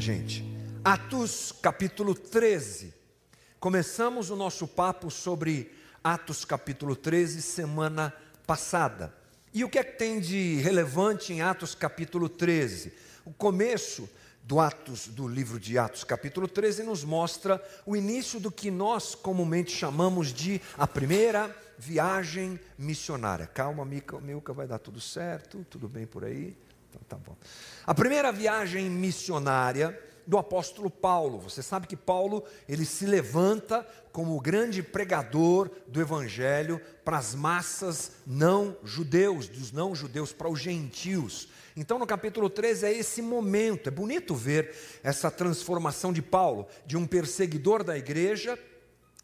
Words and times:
gente. 0.00 0.44
Atos 0.84 1.52
capítulo 1.60 2.14
13. 2.14 2.94
Começamos 3.58 4.30
o 4.30 4.36
nosso 4.36 4.68
papo 4.68 5.10
sobre 5.10 5.72
Atos 6.02 6.44
capítulo 6.44 6.94
13 6.94 7.42
semana 7.42 8.14
passada. 8.46 9.12
E 9.52 9.64
o 9.64 9.68
que 9.68 9.78
é 9.78 9.84
que 9.84 9.98
tem 9.98 10.20
de 10.20 10.56
relevante 10.56 11.32
em 11.32 11.42
Atos 11.42 11.74
capítulo 11.74 12.28
13? 12.28 12.92
O 13.24 13.32
começo 13.32 14.08
do 14.44 14.60
Atos 14.60 15.08
do 15.08 15.26
livro 15.26 15.58
de 15.58 15.76
Atos 15.76 16.04
capítulo 16.04 16.46
13 16.46 16.84
nos 16.84 17.02
mostra 17.02 17.62
o 17.84 17.96
início 17.96 18.38
do 18.38 18.52
que 18.52 18.70
nós 18.70 19.14
comumente 19.14 19.72
chamamos 19.72 20.32
de 20.32 20.60
a 20.76 20.86
primeira 20.86 21.54
viagem 21.76 22.58
missionária. 22.78 23.46
Calma, 23.46 23.84
Milka, 23.84 24.20
Milka 24.20 24.52
vai 24.52 24.66
dar 24.66 24.78
tudo 24.78 25.00
certo, 25.00 25.66
tudo 25.68 25.88
bem 25.88 26.06
por 26.06 26.24
aí? 26.24 26.56
Então 26.88 27.00
tá 27.08 27.16
bom. 27.16 27.36
A 27.86 27.94
primeira 27.94 28.30
viagem 28.32 28.88
missionária 28.90 29.98
do 30.28 30.36
apóstolo 30.36 30.90
Paulo. 30.90 31.38
Você 31.38 31.62
sabe 31.62 31.86
que 31.86 31.96
Paulo, 31.96 32.44
ele 32.68 32.84
se 32.84 33.06
levanta 33.06 33.86
como 34.12 34.36
o 34.36 34.40
grande 34.40 34.82
pregador 34.82 35.70
do 35.86 36.02
evangelho 36.02 36.78
para 37.02 37.16
as 37.16 37.34
massas 37.34 38.12
não 38.26 38.76
judeus, 38.84 39.48
dos 39.48 39.72
não 39.72 39.94
judeus 39.94 40.30
para 40.30 40.50
os 40.50 40.60
gentios. 40.60 41.48
Então, 41.74 41.98
no 41.98 42.06
capítulo 42.06 42.50
13 42.50 42.84
é 42.84 42.92
esse 42.92 43.22
momento. 43.22 43.86
É 43.86 43.90
bonito 43.90 44.34
ver 44.34 44.74
essa 45.02 45.30
transformação 45.30 46.12
de 46.12 46.20
Paulo, 46.20 46.66
de 46.84 46.94
um 46.94 47.06
perseguidor 47.06 47.82
da 47.82 47.96
igreja 47.96 48.58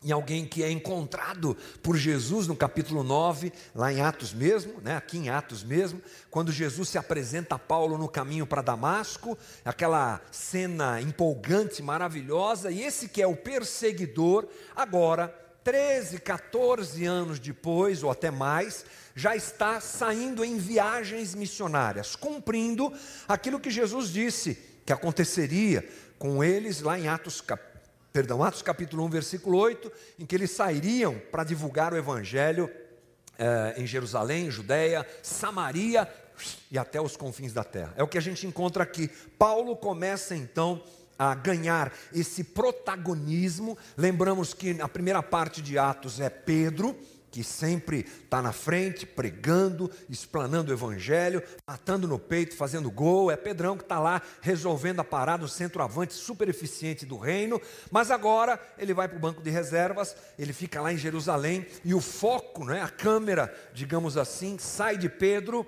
em 0.05 0.13
alguém 0.13 0.45
que 0.45 0.63
é 0.63 0.71
encontrado 0.71 1.57
por 1.83 1.97
Jesus 1.97 2.47
no 2.47 2.55
capítulo 2.55 3.03
9, 3.03 3.51
lá 3.75 3.91
em 3.91 4.03
Atos 4.03 4.35
mesmo, 4.35 4.81
né, 4.83 4.97
aqui 4.97 5.17
em 5.17 5.31
Atos 5.31 5.65
mesmo, 5.65 6.01
quando 6.31 6.53
Jesus 6.53 6.91
se 6.91 6.99
apresenta 6.99 7.55
a 7.55 7.59
Paulo 7.59 7.97
no 7.97 8.07
caminho 8.07 8.47
para 8.47 8.61
Damasco, 8.61 9.37
aquela 9.65 10.21
cena 10.31 11.01
empolgante, 11.01 11.83
maravilhosa, 11.83 12.71
e 12.71 12.83
esse 12.83 13.09
que 13.09 13.23
é 13.23 13.27
o 13.27 13.35
perseguidor, 13.35 14.47
agora, 14.77 15.35
13, 15.65 16.19
14 16.19 17.07
anos 17.07 17.39
depois, 17.39 18.03
ou 18.03 18.11
até 18.11 18.31
mais, 18.31 18.85
já 19.17 19.35
está 19.35 19.81
saindo 19.81 20.45
em 20.45 20.59
viagens 20.59 21.35
missionárias, 21.35 22.15
cumprindo 22.15 22.93
aquilo 23.27 23.59
que 23.59 23.71
Jesus 23.71 24.11
disse 24.11 24.59
que 24.85 24.93
aconteceria 24.93 25.89
com 26.19 26.45
eles 26.45 26.83
lá 26.83 26.99
em 26.99 27.09
Atos 27.09 27.41
capítulo 27.41 27.74
perdão, 28.15 28.45
Atos 28.45 28.63
capítulo 28.63 29.05
1, 29.07 29.09
versículo 29.09 29.59
8, 29.59 29.91
em 30.21 30.25
que 30.25 30.37
eles 30.37 30.53
sairiam 30.53 31.21
para 31.33 31.43
divulgar 31.43 31.93
o 31.93 31.97
evangelho 31.97 32.71
eh, 33.37 33.75
em 33.77 33.85
Jerusalém, 33.89 34.53
Judéia, 34.53 35.05
Samaria 35.21 36.09
e 36.71 36.79
até 36.79 37.01
os 37.01 37.17
confins 37.17 37.53
da 37.53 37.65
terra. 37.65 37.93
É 37.97 38.05
o 38.05 38.07
que 38.07 38.17
a 38.17 38.21
gente 38.21 38.47
encontra 38.47 38.85
aqui. 38.85 39.09
Paulo 39.37 39.75
começa 39.75 40.37
então 40.37 40.81
a 41.19 41.35
ganhar 41.35 41.93
esse 42.13 42.45
protagonismo. 42.45 43.77
Lembramos 43.97 44.55
que 44.55 44.81
a 44.81 44.87
primeira 44.87 45.21
parte 45.21 45.61
de 45.61 45.77
Atos 45.77 46.21
é 46.21 46.31
Pedro, 46.31 46.97
que 47.35 47.43
sempre 47.43 48.07
está 48.23 48.41
na 48.41 48.53
frente, 48.53 49.05
pregando, 49.05 49.91
explanando 50.09 50.71
o 50.71 50.73
evangelho, 50.73 51.43
matando 51.67 52.07
no 52.07 52.17
peito, 52.17 52.57
fazendo 52.57 52.89
gol. 52.93 53.29
É 53.29 53.37
Pedrão 53.37 53.77
que 53.77 53.83
está 53.83 53.99
lá 53.99 54.23
resolvendo 54.41 55.01
a 55.01 55.05
parada, 55.05 55.45
o 55.45 55.49
centroavante 55.49 56.15
super 56.15 56.49
eficiente 56.49 57.05
do 57.05 57.19
reino. 57.19 57.61
Mas 57.91 58.13
agora 58.13 58.61
ele 58.79 58.95
vai 58.95 59.09
para 59.09 59.17
o 59.17 59.21
banco 59.21 59.43
de 59.43 59.51
reservas, 59.51 60.15
ele 60.39 60.53
fica 60.53 60.81
lá 60.81 60.93
em 60.93 60.97
Jerusalém 60.97 61.67
e 61.85 61.93
o 61.93 62.01
foco, 62.01 62.65
né, 62.65 62.81
a 62.81 62.89
câmera, 62.89 63.53
digamos 63.75 64.17
assim, 64.17 64.57
sai 64.57 64.97
de 64.97 65.09
Pedro 65.09 65.67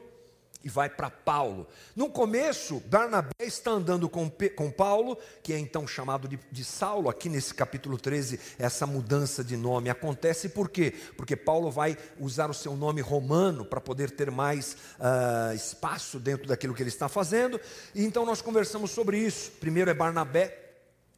e 0.67 0.69
vai 0.69 0.91
para 0.91 1.09
Paulo. 1.09 1.69
No 1.95 2.11
começo, 2.11 2.81
Barnabé 2.87 3.31
está 3.39 3.71
andando 3.71 4.09
com, 4.09 4.29
com 4.57 4.69
Paulo, 4.69 5.17
que 5.41 5.53
é 5.53 5.59
então 5.61 5.87
chamado 5.87 6.27
de, 6.27 6.37
de, 6.51 6.65
Saulo, 6.65 7.09
aqui 7.09 7.29
nesse 7.29 7.55
capítulo 7.55 7.97
13, 7.97 8.41
essa 8.59 8.85
mudança 8.85 9.45
de 9.45 9.57
nome 9.57 9.91
acontece 9.91 10.49
por 10.49 10.69
quê? 10.69 10.93
Porque 11.17 11.37
Paulo 11.37 11.71
vai 11.71 11.97
usar 12.19 12.51
o 12.51 12.55
seu 12.55 12.75
nome 12.75 13.01
romano 13.01 13.65
para 13.65 13.81
poder 13.81 14.11
ter 14.11 14.29
mais 14.29 14.77
uh, 14.99 15.55
espaço 15.55 16.19
dentro 16.19 16.49
daquilo 16.49 16.75
que 16.75 16.83
ele 16.83 16.91
está 16.91 17.09
fazendo, 17.09 17.61
e 17.95 18.05
então 18.05 18.27
nós 18.27 18.43
conversamos 18.43 18.91
sobre 18.91 19.19
isso. 19.19 19.53
Primeiro 19.61 19.89
é 19.89 19.95
Barnabé, 19.95 20.66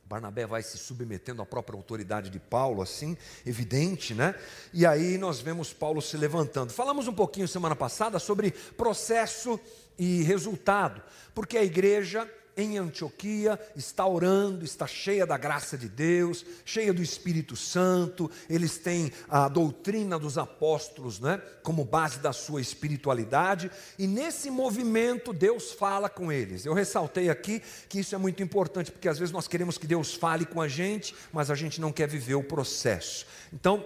Barnabé 0.08 0.46
vai 0.46 0.62
se 0.62 0.78
submetendo 0.78 1.42
à 1.42 1.46
própria 1.46 1.76
autoridade 1.76 2.30
de 2.30 2.38
Paulo, 2.40 2.80
assim, 2.80 3.14
evidente, 3.44 4.14
né? 4.14 4.34
E 4.72 4.86
aí 4.86 5.18
nós 5.18 5.38
vemos 5.38 5.74
Paulo 5.74 6.00
se 6.00 6.16
levantando. 6.16 6.72
Falamos 6.72 7.06
um 7.06 7.12
pouquinho 7.12 7.46
semana 7.46 7.76
passada 7.76 8.18
sobre 8.18 8.50
processo 8.50 9.60
e 9.98 10.22
resultado, 10.22 11.02
porque 11.34 11.58
a 11.58 11.62
igreja 11.62 12.26
em 12.58 12.76
Antioquia, 12.76 13.58
está 13.76 14.04
orando, 14.04 14.64
está 14.64 14.84
cheia 14.84 15.24
da 15.24 15.38
graça 15.38 15.78
de 15.78 15.88
Deus, 15.88 16.44
cheia 16.64 16.92
do 16.92 17.00
Espírito 17.00 17.54
Santo, 17.54 18.28
eles 18.50 18.78
têm 18.78 19.12
a 19.28 19.48
doutrina 19.48 20.18
dos 20.18 20.36
apóstolos 20.36 21.20
né, 21.20 21.40
como 21.62 21.84
base 21.84 22.18
da 22.18 22.32
sua 22.32 22.60
espiritualidade, 22.60 23.70
e 23.96 24.08
nesse 24.08 24.50
movimento 24.50 25.32
Deus 25.32 25.70
fala 25.70 26.08
com 26.08 26.32
eles. 26.32 26.66
Eu 26.66 26.74
ressaltei 26.74 27.30
aqui 27.30 27.62
que 27.88 28.00
isso 28.00 28.14
é 28.16 28.18
muito 28.18 28.42
importante, 28.42 28.90
porque 28.90 29.08
às 29.08 29.18
vezes 29.18 29.32
nós 29.32 29.46
queremos 29.46 29.78
que 29.78 29.86
Deus 29.86 30.12
fale 30.12 30.44
com 30.44 30.60
a 30.60 30.66
gente, 30.66 31.14
mas 31.32 31.52
a 31.52 31.54
gente 31.54 31.80
não 31.80 31.92
quer 31.92 32.08
viver 32.08 32.34
o 32.34 32.42
processo. 32.42 33.24
Então, 33.52 33.84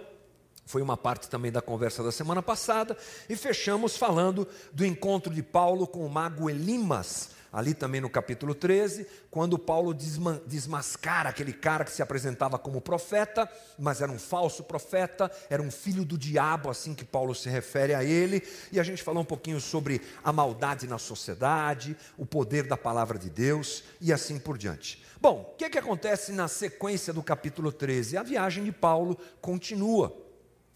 foi 0.65 0.81
uma 0.81 0.97
parte 0.97 1.29
também 1.29 1.53
da 1.53 1.61
conversa 1.61 2.03
da 2.03 2.11
semana 2.11 2.43
passada, 2.43 2.97
e 3.29 3.37
fechamos 3.37 3.99
falando 3.99 4.49
do 4.73 4.87
encontro 4.87 5.35
de 5.35 5.43
Paulo 5.43 5.87
com 5.87 6.07
o 6.07 6.09
mago 6.09 6.49
Elimas, 6.49 7.42
ali 7.53 7.75
também 7.75 8.01
no 8.01 8.09
capítulo 8.09 8.55
13, 8.55 9.07
quando 9.31 9.59
Paulo 9.59 9.93
desmascara 9.93 11.29
aquele 11.29 11.53
cara 11.53 11.85
que 11.85 11.91
se 11.91 12.03
apresentava 12.03 12.59
como 12.59 12.81
profeta, 12.81 13.49
mas 13.79 14.01
era 14.01 14.11
um 14.11 14.19
falso 14.19 14.65
profeta, 14.65 15.31
era 15.51 15.63
um 15.63 15.71
filho 15.71 16.05
do 16.05 16.17
diabo, 16.17 16.71
assim 16.71 16.95
que 16.95 17.05
Paulo 17.05 17.35
se 17.35 17.51
refere 17.51 17.95
a 17.95 18.03
ele, 18.03 18.43
e 18.73 18.81
a 18.81 18.83
gente 18.83 19.03
falou 19.03 19.23
um 19.23 19.27
pouquinho 19.27 19.61
sobre 19.61 20.01
a 20.25 20.33
maldade 20.33 20.87
na 20.87 20.99
sociedade, 20.99 21.97
o 22.17 22.25
poder 22.25 22.67
da 22.67 22.77
palavra 22.77 23.19
de 23.19 23.29
Deus 23.29 23.85
e 24.01 24.13
assim 24.13 24.39
por 24.39 24.57
diante. 24.57 25.03
Bom, 25.21 25.53
o 25.53 25.57
que, 25.57 25.67
é 25.67 25.71
que 25.71 25.79
acontece 25.79 26.33
na 26.33 26.49
sequência 26.49 27.13
do 27.13 27.23
capítulo 27.23 27.71
13? 27.71 28.17
A 28.17 28.23
viagem 28.23 28.65
de 28.65 28.73
Paulo 28.73 29.17
continua. 29.41 30.32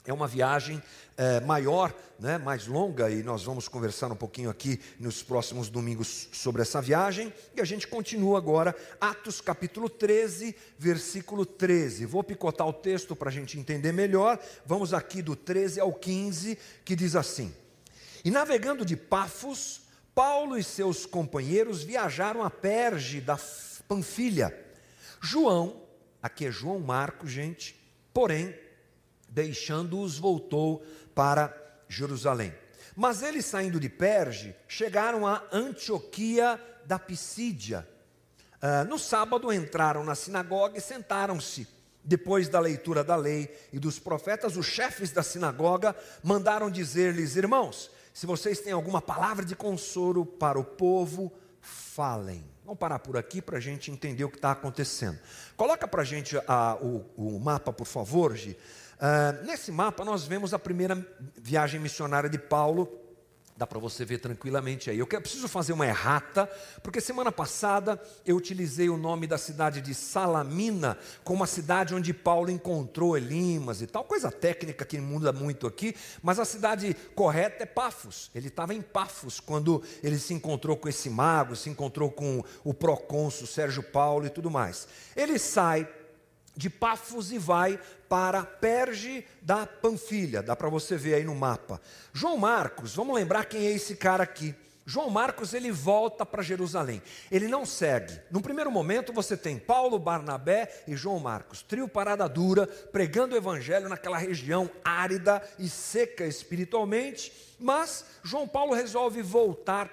É 0.07 0.13
uma 0.13 0.29
viagem 0.29 0.81
é, 1.17 1.41
maior, 1.41 1.93
né, 2.17 2.39
mais 2.39 2.69
longa, 2.69 3.11
e 3.11 3.25
nós 3.25 3.43
vamos 3.43 3.67
conversar 3.67 4.13
um 4.13 4.17
pouquinho 4.17 4.49
aqui 4.49 4.81
nos 5.01 5.21
próximos 5.21 5.69
domingos 5.69 6.29
sobre 6.33 6.63
essa 6.63 6.81
viagem. 6.81 7.35
E 7.57 7.61
a 7.61 7.65
gente 7.65 7.89
continua 7.89 8.39
agora, 8.39 8.73
Atos 9.01 9.41
capítulo 9.41 9.89
13, 9.89 10.55
versículo 10.79 11.45
13. 11.45 12.07
Vou 12.07 12.23
picotar 12.23 12.69
o 12.69 12.73
texto 12.73 13.17
para 13.17 13.31
a 13.31 13.33
gente 13.33 13.59
entender 13.59 13.91
melhor. 13.91 14.39
Vamos 14.65 14.95
aqui 14.95 15.21
do 15.21 15.35
13 15.35 15.81
ao 15.81 15.93
15, 15.93 16.57
que 16.85 16.95
diz 16.95 17.17
assim: 17.17 17.53
E 18.25 18.31
navegando 18.31 18.85
de 18.85 18.97
Pafos, 18.97 19.81
Paulo 20.15 20.57
e 20.57 20.63
seus 20.63 21.05
companheiros 21.05 21.83
viajaram 21.83 22.45
a 22.45 22.51
Perge 22.51 23.21
da 23.21 23.37
Panfilha. 23.89 24.57
João, 25.21 25.83
aqui 26.23 26.47
é 26.47 26.51
João 26.53 26.79
Marcos, 26.79 27.33
gente, 27.33 27.75
porém 28.15 28.55
deixando-os, 29.37 30.19
voltou 30.19 30.83
para 31.15 31.55
Jerusalém. 31.87 32.55
Mas 32.97 33.23
eles, 33.23 33.45
saindo 33.45 33.79
de 33.79 33.91
Perge, 33.91 34.57
chegaram 34.67 35.27
a 35.27 35.43
Antioquia 35.53 36.59
da 36.87 36.99
Pisídia. 36.99 37.87
Uh, 38.55 38.89
no 38.89 38.99
sábado 38.99 39.53
entraram 39.53 40.03
na 40.03 40.15
sinagoga 40.15 40.79
e 40.79 40.81
sentaram-se. 40.81 41.69
Depois 42.03 42.49
da 42.49 42.59
leitura 42.59 43.05
da 43.05 43.15
lei 43.15 43.55
e 43.73 43.79
dos 43.79 43.99
profetas, 43.99 44.57
os 44.57 44.65
chefes 44.65 45.13
da 45.13 45.23
sinagoga 45.23 45.95
mandaram 46.23 46.71
dizer-lhes: 46.71 47.37
Irmãos, 47.37 47.91
se 48.15 48.25
vocês 48.25 48.61
têm 48.61 48.73
alguma 48.73 49.03
palavra 49.03 49.45
de 49.45 49.55
consolo 49.55 50.25
para 50.25 50.59
o 50.59 50.65
povo, 50.65 51.31
falem. 51.61 52.43
Vamos 52.65 52.79
parar 52.79 52.99
por 53.01 53.17
aqui 53.17 53.43
para 53.43 53.59
a 53.59 53.61
gente 53.61 53.91
entender 53.91 54.25
o 54.25 54.31
que 54.31 54.39
está 54.39 54.53
acontecendo. 54.53 55.19
Coloca 55.57 55.87
para 55.87 56.03
a 56.03 56.05
gente 56.05 56.37
a, 56.47 56.77
o, 56.81 57.05
o 57.17 57.39
mapa, 57.39 57.73
por 57.73 57.87
favor, 57.87 58.35
Gi. 58.35 58.57
Uh, 58.97 59.45
nesse 59.45 59.71
mapa 59.71 60.05
nós 60.05 60.25
vemos 60.25 60.55
a 60.55 60.59
primeira 60.59 61.07
viagem 61.37 61.79
missionária 61.79 62.31
de 62.31 62.39
Paulo. 62.39 63.03
Dá 63.59 63.67
para 63.67 63.79
você 63.79 64.05
ver 64.05 64.19
tranquilamente 64.19 64.91
aí. 64.91 64.99
Eu 64.99 65.07
preciso 65.07 65.49
fazer 65.49 65.73
uma 65.73 65.87
errata, 65.87 66.47
porque 66.83 67.01
semana 67.01 67.33
passada 67.33 67.99
eu 68.27 68.37
utilizei 68.37 68.91
o 68.91 68.99
nome 68.99 69.27
da 69.27 69.39
cidade 69.39 69.81
de 69.81 69.95
Salamina 69.95 70.99
como 71.25 71.43
a 71.43 71.47
cidade 71.47 71.95
onde 71.95 72.13
Paulo 72.13 72.51
encontrou 72.51 73.17
Elimas 73.17 73.81
e 73.81 73.87
tal, 73.87 74.05
coisa 74.05 74.31
técnica 74.31 74.85
que 74.85 74.99
muda 74.99 75.33
muito 75.33 75.67
aqui, 75.67 75.97
mas 76.23 76.39
a 76.39 76.45
cidade 76.45 76.95
correta 77.15 77.63
é 77.63 77.67
Pafos. 77.67 78.31
Ele 78.35 78.49
estava 78.49 78.75
em 78.75 78.83
Pafos 78.83 79.41
quando 79.41 79.83
ele 80.03 80.19
se 80.19 80.35
encontrou 80.35 80.77
com 80.77 80.89
esse 80.89 81.09
mago, 81.09 81.57
se 81.57 81.71
encontrou 81.71 82.11
com 82.11 82.45
o 82.63 82.75
procônsul 82.75 83.47
Sérgio 83.47 83.83
Paulo 83.83 84.27
e 84.27 84.31
tudo 84.31 84.51
mais. 84.51 84.87
Ele 85.17 85.39
sai 85.39 85.89
de 86.57 86.71
Pafos 86.71 87.31
e 87.31 87.39
vai 87.39 87.79
para 88.09 88.43
Perge 88.43 89.27
da 89.43 89.67
Panfilha, 89.67 90.43
dá 90.43 90.57
para 90.57 90.69
você 90.69 90.97
ver 90.97 91.15
aí 91.15 91.25
no 91.25 91.35
mapa. 91.35 91.81
João 92.13 92.37
Marcos, 92.37 92.95
vamos 92.95 93.15
lembrar 93.15 93.45
quem 93.45 93.67
é 93.67 93.73
esse 93.73 93.97
cara 93.97 94.23
aqui. 94.23 94.55
João 94.89 95.11
Marcos 95.11 95.53
ele 95.53 95.73
volta 95.73 96.25
para 96.25 96.45
Jerusalém. 96.45 97.03
Ele 97.29 97.49
não 97.49 97.67
segue. 97.67 98.21
No 98.31 98.41
primeiro 98.41 98.71
momento 98.71 99.13
você 99.13 99.37
tem 99.37 99.59
Paulo, 99.59 99.99
Barnabé 99.99 100.85
e 100.87 100.95
João 100.95 101.19
Marcos, 101.19 101.61
trio 101.61 101.89
parada 101.89 102.29
dura, 102.29 102.69
pregando 102.69 103.35
o 103.35 103.39
evangelho 103.39 103.89
naquela 103.89 104.17
região 104.17 104.71
árida 104.85 105.43
e 105.59 105.69
seca 105.69 106.25
espiritualmente, 106.25 107.33
mas 107.59 108.05
João 108.23 108.47
Paulo 108.47 108.75
resolve 108.75 109.23
voltar 109.23 109.91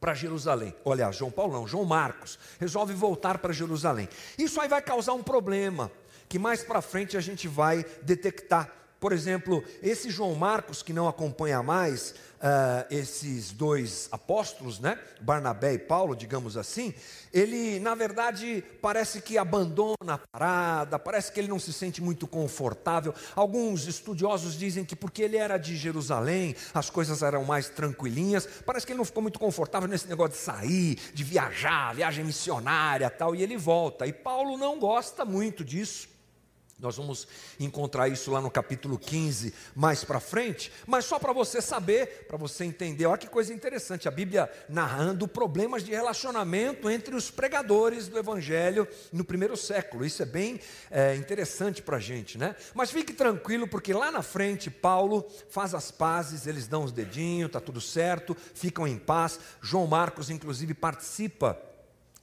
para 0.00 0.14
Jerusalém. 0.14 0.74
Olha, 0.84 1.10
João 1.10 1.30
Paulo 1.30 1.66
João 1.66 1.84
Marcos 1.84 2.38
resolve 2.58 2.94
voltar 2.94 3.38
para 3.38 3.52
Jerusalém. 3.52 4.08
Isso 4.38 4.60
aí 4.60 4.68
vai 4.68 4.82
causar 4.82 5.12
um 5.12 5.22
problema 5.22 5.90
que 6.28 6.38
mais 6.38 6.62
para 6.62 6.82
frente 6.82 7.16
a 7.16 7.20
gente 7.20 7.48
vai 7.48 7.84
detectar. 8.02 8.70
Por 9.00 9.12
exemplo, 9.12 9.62
esse 9.80 10.10
João 10.10 10.34
Marcos, 10.34 10.82
que 10.82 10.92
não 10.92 11.06
acompanha 11.06 11.62
mais 11.62 12.14
uh, 12.38 12.84
esses 12.90 13.52
dois 13.52 14.08
apóstolos, 14.10 14.80
né? 14.80 14.98
Barnabé 15.20 15.74
e 15.74 15.78
Paulo, 15.78 16.16
digamos 16.16 16.56
assim, 16.56 16.92
ele, 17.32 17.78
na 17.78 17.94
verdade, 17.94 18.64
parece 18.82 19.20
que 19.20 19.38
abandona 19.38 20.14
a 20.14 20.18
parada, 20.18 20.98
parece 20.98 21.30
que 21.30 21.38
ele 21.38 21.48
não 21.48 21.60
se 21.60 21.72
sente 21.72 22.02
muito 22.02 22.26
confortável. 22.26 23.14
Alguns 23.36 23.86
estudiosos 23.86 24.58
dizem 24.58 24.84
que 24.84 24.96
porque 24.96 25.22
ele 25.22 25.36
era 25.36 25.58
de 25.58 25.76
Jerusalém, 25.76 26.56
as 26.74 26.90
coisas 26.90 27.22
eram 27.22 27.44
mais 27.44 27.68
tranquilinhas, 27.68 28.48
parece 28.66 28.84
que 28.84 28.92
ele 28.92 28.98
não 28.98 29.04
ficou 29.04 29.22
muito 29.22 29.38
confortável 29.38 29.88
nesse 29.88 30.08
negócio 30.08 30.32
de 30.32 30.38
sair, 30.38 30.98
de 31.14 31.22
viajar, 31.22 31.94
viagem 31.94 32.24
missionária 32.24 33.08
tal, 33.10 33.34
e 33.34 33.42
ele 33.42 33.56
volta. 33.56 34.06
E 34.06 34.12
Paulo 34.12 34.56
não 34.56 34.78
gosta 34.78 35.24
muito 35.24 35.64
disso. 35.64 36.17
Nós 36.80 36.96
vamos 36.96 37.26
encontrar 37.58 38.08
isso 38.08 38.30
lá 38.30 38.40
no 38.40 38.48
capítulo 38.48 38.96
15, 38.96 39.52
mais 39.74 40.04
para 40.04 40.20
frente, 40.20 40.70
mas 40.86 41.04
só 41.04 41.18
para 41.18 41.32
você 41.32 41.60
saber, 41.60 42.26
para 42.28 42.36
você 42.36 42.64
entender, 42.64 43.04
olha 43.04 43.18
que 43.18 43.26
coisa 43.26 43.52
interessante, 43.52 44.06
a 44.06 44.12
Bíblia 44.12 44.48
narrando 44.68 45.26
problemas 45.26 45.82
de 45.82 45.90
relacionamento 45.90 46.88
entre 46.88 47.16
os 47.16 47.32
pregadores 47.32 48.06
do 48.06 48.16
Evangelho 48.16 48.86
no 49.12 49.24
primeiro 49.24 49.56
século, 49.56 50.04
isso 50.04 50.22
é 50.22 50.26
bem 50.26 50.60
é, 50.88 51.16
interessante 51.16 51.82
para 51.82 51.96
a 51.96 52.00
gente, 52.00 52.38
né? 52.38 52.54
Mas 52.72 52.92
fique 52.92 53.12
tranquilo, 53.12 53.66
porque 53.66 53.92
lá 53.92 54.12
na 54.12 54.22
frente 54.22 54.70
Paulo 54.70 55.26
faz 55.50 55.74
as 55.74 55.90
pazes, 55.90 56.46
eles 56.46 56.68
dão 56.68 56.84
os 56.84 56.92
dedinhos, 56.92 57.48
está 57.48 57.60
tudo 57.60 57.80
certo, 57.80 58.36
ficam 58.54 58.86
em 58.86 58.98
paz, 58.98 59.40
João 59.60 59.88
Marcos 59.88 60.30
inclusive 60.30 60.74
participa 60.74 61.60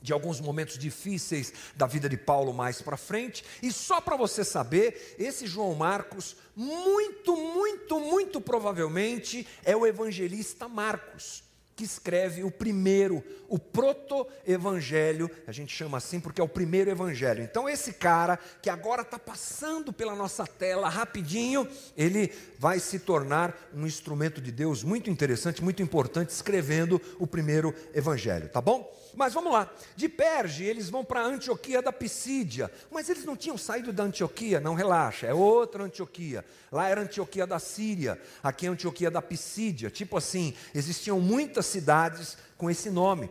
de 0.02 0.14
alguns 0.14 0.40
momentos 0.40 0.78
difíceis 0.78 1.54
da 1.76 1.88
vida 1.88 2.08
de 2.08 2.18
Paulo 2.18 2.54
mais 2.54 2.82
para 2.82 2.98
frente. 2.98 3.44
E 3.62 3.72
só 3.72 4.00
para 4.00 4.16
você 4.16 4.44
saber, 4.44 5.16
esse 5.18 5.48
João 5.48 5.74
Marcos, 5.76 6.36
muito, 6.56 7.36
muito, 7.36 8.00
muito 8.00 8.40
provavelmente 8.42 9.48
é 9.64 9.76
o 9.76 9.86
evangelista 9.86 10.68
Marcos 10.68 11.46
que 11.76 11.84
escreve 11.84 12.42
o 12.44 12.50
primeiro, 12.50 13.22
o 13.50 13.60
proto-evangelho, 13.60 15.30
a 15.46 15.52
gente 15.52 15.76
chama 15.76 15.98
assim 15.98 16.22
porque 16.22 16.40
é 16.40 16.44
o 16.44 16.48
primeiro 16.48 16.90
evangelho. 16.90 17.44
Então, 17.44 17.68
esse 17.68 17.94
cara 17.94 18.40
que 18.62 18.70
agora 18.70 19.02
está 19.02 19.20
passando 19.20 19.92
pela 19.92 20.16
nossa 20.16 20.48
tela 20.48 20.88
rapidinho, 20.88 21.68
ele 21.98 22.32
vai 22.58 22.80
se 22.80 23.00
tornar 23.00 23.54
um 23.74 23.86
instrumento 23.86 24.40
de 24.40 24.52
Deus 24.52 24.84
muito 24.84 25.10
interessante, 25.10 25.62
muito 25.62 25.84
importante, 25.84 26.30
escrevendo 26.30 27.02
o 27.20 27.28
primeiro 27.28 27.76
evangelho, 27.94 28.48
tá 28.48 28.62
bom? 28.62 28.90
Mas 29.16 29.34
vamos 29.34 29.52
lá, 29.52 29.72
de 29.96 30.10
Perge 30.10 30.64
eles 30.64 30.90
vão 30.90 31.04
para 31.04 31.24
Antioquia 31.24 31.82
da 31.82 31.92
Pisídia, 31.92 32.72
mas 32.92 33.10
eles 33.10 33.24
não 33.24 33.36
tinham 33.36 33.58
saído 33.58 33.94
da 33.94 34.04
Antioquia, 34.04 34.60
não 34.60 34.76
relaxa, 34.76 35.26
é 35.28 35.34
outra 35.34 35.84
Antioquia. 35.84 36.44
Lá 36.72 36.90
era 36.90 37.02
Antioquia 37.02 37.48
da 37.48 37.60
Síria, 37.60 38.20
aqui 38.44 38.66
é 38.66 38.70
Antioquia 38.70 39.10
da 39.10 39.22
Pisídia. 39.22 39.90
Tipo 39.90 40.18
assim, 40.18 40.54
existiam 40.74 41.20
muitas 41.20 41.66
cidades 41.66 42.38
com 42.58 42.70
esse 42.70 42.90
nome 42.90 43.30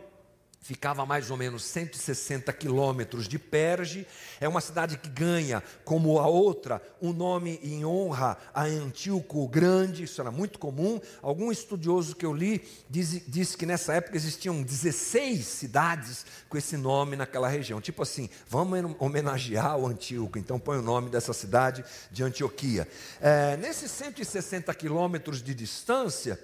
ficava 0.65 1.03
a 1.03 1.05
mais 1.05 1.29
ou 1.29 1.37
menos 1.37 1.63
160 1.63 2.51
quilômetros 2.51 3.27
de 3.27 3.37
Perge. 3.37 4.07
É 4.41 4.47
uma 4.47 4.59
cidade 4.59 4.97
que 4.97 5.07
ganha, 5.07 5.61
como 5.83 6.17
a 6.19 6.25
outra, 6.27 6.81
um 6.99 7.13
nome 7.13 7.59
em 7.61 7.85
honra 7.85 8.35
a 8.51 8.63
Antíoco 8.63 9.43
o 9.43 9.47
Grande, 9.47 10.05
isso 10.05 10.19
era 10.19 10.31
muito 10.31 10.57
comum. 10.57 10.99
Algum 11.21 11.51
estudioso 11.51 12.15
que 12.15 12.25
eu 12.25 12.33
li 12.33 12.67
disse, 12.89 13.23
disse 13.27 13.55
que 13.55 13.63
nessa 13.63 13.93
época 13.93 14.17
existiam 14.17 14.63
16 14.63 15.45
cidades 15.45 16.25
com 16.49 16.57
esse 16.57 16.75
nome 16.77 17.15
naquela 17.15 17.47
região. 17.47 17.79
Tipo 17.79 18.01
assim, 18.01 18.27
vamos 18.49 18.95
homenagear 18.97 19.77
o 19.77 19.85
Antíoco, 19.85 20.39
então 20.39 20.59
põe 20.59 20.79
o 20.79 20.81
nome 20.81 21.11
dessa 21.11 21.31
cidade 21.31 21.85
de 22.09 22.23
Antioquia. 22.23 22.87
É, 23.21 23.55
nesses 23.57 23.91
160 23.91 24.73
quilômetros 24.73 25.43
de 25.43 25.53
distância, 25.53 26.39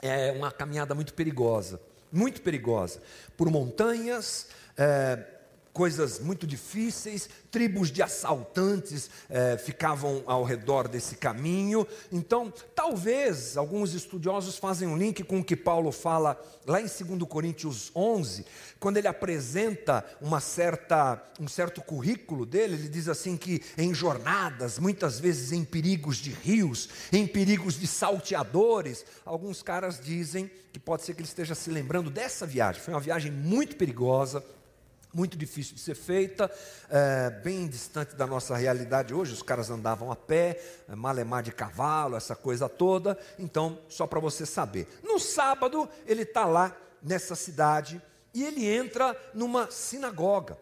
é 0.00 0.32
uma 0.32 0.50
caminhada 0.50 0.94
muito 0.94 1.12
perigosa 1.12 1.78
muito 2.12 2.42
perigosa, 2.42 3.00
por 3.36 3.50
montanhas, 3.50 4.48
é, 4.76 5.18
coisas 5.72 6.18
muito 6.18 6.46
difíceis, 6.46 7.28
tribos 7.50 7.90
de 7.90 8.02
assaltantes 8.02 9.10
é, 9.28 9.56
ficavam 9.56 10.22
ao 10.26 10.44
redor 10.44 10.88
desse 10.88 11.16
caminho. 11.16 11.86
Então, 12.10 12.52
talvez 12.74 13.56
alguns 13.56 13.94
estudiosos 13.94 14.56
fazem 14.56 14.88
um 14.88 14.96
link 14.96 15.22
com 15.24 15.40
o 15.40 15.44
que 15.44 15.56
Paulo 15.56 15.92
fala 15.92 16.40
lá 16.66 16.80
em 16.80 16.86
2 16.86 17.22
Coríntios 17.28 17.90
11, 17.94 18.44
quando 18.78 18.96
ele 18.96 19.08
apresenta 19.08 20.04
uma 20.20 20.40
certa, 20.40 21.22
um 21.38 21.48
certo 21.48 21.80
currículo 21.82 22.44
dele, 22.44 22.74
ele 22.74 22.88
diz 22.88 23.08
assim 23.08 23.36
que 23.36 23.62
em 23.76 23.92
jornadas, 23.94 24.78
muitas 24.78 25.18
vezes 25.18 25.52
em 25.52 25.64
perigos 25.64 26.16
de 26.16 26.30
rios, 26.30 26.88
em 27.12 27.26
perigos 27.26 27.78
de 27.78 27.86
salteadores, 27.86 29.04
alguns 29.24 29.62
caras 29.62 30.00
dizem 30.00 30.50
que 30.72 30.78
pode 30.78 31.02
ser 31.02 31.14
que 31.14 31.20
ele 31.20 31.28
esteja 31.28 31.54
se 31.54 31.70
lembrando 31.70 32.10
dessa 32.10 32.46
viagem. 32.46 32.80
Foi 32.80 32.94
uma 32.94 33.00
viagem 33.00 33.32
muito 33.32 33.76
perigosa, 33.76 34.44
muito 35.12 35.36
difícil 35.36 35.74
de 35.74 35.80
ser 35.80 35.94
feita, 35.94 36.50
é, 36.88 37.30
bem 37.30 37.66
distante 37.66 38.14
da 38.14 38.26
nossa 38.26 38.56
realidade 38.56 39.12
hoje. 39.12 39.32
Os 39.32 39.42
caras 39.42 39.70
andavam 39.70 40.10
a 40.10 40.16
pé, 40.16 40.62
é, 40.88 40.94
malemar 40.94 41.42
de 41.42 41.52
cavalo, 41.52 42.16
essa 42.16 42.36
coisa 42.36 42.68
toda. 42.68 43.18
Então, 43.38 43.78
só 43.88 44.06
para 44.06 44.20
você 44.20 44.46
saber. 44.46 44.86
No 45.02 45.18
sábado, 45.18 45.88
ele 46.06 46.22
está 46.22 46.44
lá 46.44 46.76
nessa 47.02 47.34
cidade 47.34 48.00
e 48.32 48.44
ele 48.44 48.66
entra 48.66 49.16
numa 49.34 49.70
sinagoga. 49.70 50.56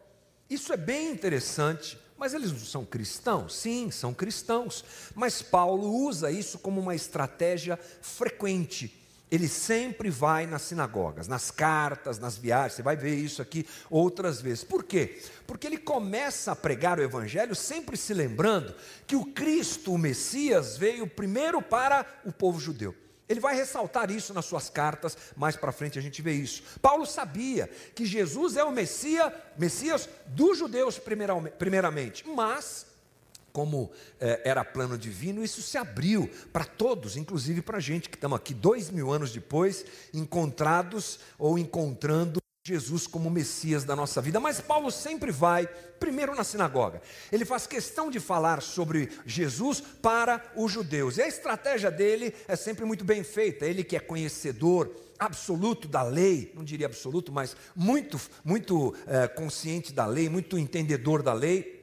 Isso 0.48 0.72
é 0.72 0.76
bem 0.76 1.10
interessante. 1.10 1.98
Mas 2.16 2.34
eles 2.34 2.50
não 2.50 2.58
são 2.58 2.84
cristãos? 2.84 3.54
Sim, 3.54 3.92
são 3.92 4.12
cristãos. 4.12 4.84
Mas 5.14 5.40
Paulo 5.40 5.88
usa 5.88 6.32
isso 6.32 6.58
como 6.58 6.80
uma 6.80 6.96
estratégia 6.96 7.78
frequente 8.02 9.07
ele 9.30 9.48
sempre 9.48 10.10
vai 10.10 10.46
nas 10.46 10.62
sinagogas, 10.62 11.28
nas 11.28 11.50
cartas, 11.50 12.18
nas 12.18 12.38
viagens, 12.38 12.74
você 12.74 12.82
vai 12.82 12.96
ver 12.96 13.14
isso 13.14 13.42
aqui 13.42 13.66
outras 13.90 14.40
vezes. 14.40 14.64
Por 14.64 14.84
quê? 14.84 15.20
Porque 15.46 15.66
ele 15.66 15.78
começa 15.78 16.52
a 16.52 16.56
pregar 16.56 16.98
o 16.98 17.02
Evangelho 17.02 17.54
sempre 17.54 17.96
se 17.96 18.14
lembrando 18.14 18.74
que 19.06 19.16
o 19.16 19.26
Cristo, 19.26 19.92
o 19.92 19.98
Messias, 19.98 20.76
veio 20.76 21.06
primeiro 21.06 21.60
para 21.60 22.06
o 22.24 22.32
povo 22.32 22.58
judeu. 22.58 22.94
Ele 23.28 23.40
vai 23.40 23.54
ressaltar 23.54 24.10
isso 24.10 24.32
nas 24.32 24.46
suas 24.46 24.70
cartas, 24.70 25.16
mais 25.36 25.54
para 25.54 25.70
frente 25.70 25.98
a 25.98 26.02
gente 26.02 26.22
vê 26.22 26.32
isso. 26.32 26.62
Paulo 26.80 27.04
sabia 27.04 27.68
que 27.94 28.06
Jesus 28.06 28.56
é 28.56 28.64
o 28.64 28.72
Messias, 28.72 29.30
Messias 29.58 30.08
dos 30.28 30.56
judeus 30.56 30.98
primeiramente, 30.98 32.26
mas 32.26 32.86
como 33.52 33.90
é, 34.20 34.42
era 34.44 34.64
plano 34.64 34.96
divino, 34.96 35.42
isso 35.42 35.62
se 35.62 35.76
abriu 35.78 36.30
para 36.52 36.64
todos, 36.64 37.16
inclusive 37.16 37.62
para 37.62 37.78
a 37.78 37.80
gente 37.80 38.08
que 38.08 38.16
estamos 38.16 38.36
aqui 38.36 38.54
dois 38.54 38.90
mil 38.90 39.12
anos 39.12 39.32
depois, 39.32 39.84
encontrados 40.12 41.18
ou 41.38 41.58
encontrando 41.58 42.40
Jesus 42.68 43.06
como 43.06 43.30
Messias 43.30 43.84
da 43.84 43.96
nossa 43.96 44.20
vida. 44.20 44.38
Mas 44.38 44.60
Paulo 44.60 44.90
sempre 44.90 45.32
vai 45.32 45.66
primeiro 45.98 46.34
na 46.34 46.44
sinagoga. 46.44 47.00
Ele 47.32 47.44
faz 47.44 47.66
questão 47.66 48.10
de 48.10 48.20
falar 48.20 48.60
sobre 48.60 49.08
Jesus 49.24 49.80
para 49.80 50.52
os 50.54 50.70
judeus. 50.70 51.16
E 51.16 51.22
a 51.22 51.28
estratégia 51.28 51.90
dele 51.90 52.34
é 52.46 52.54
sempre 52.56 52.84
muito 52.84 53.04
bem 53.04 53.24
feita. 53.24 53.64
Ele 53.64 53.82
que 53.82 53.96
é 53.96 54.00
conhecedor 54.00 54.94
absoluto 55.18 55.88
da 55.88 56.02
lei, 56.02 56.52
não 56.54 56.62
diria 56.62 56.86
absoluto, 56.86 57.32
mas 57.32 57.56
muito, 57.74 58.20
muito 58.44 58.94
é, 59.06 59.26
consciente 59.26 59.92
da 59.92 60.06
lei, 60.06 60.28
muito 60.28 60.58
entendedor 60.58 61.22
da 61.22 61.32
lei 61.32 61.77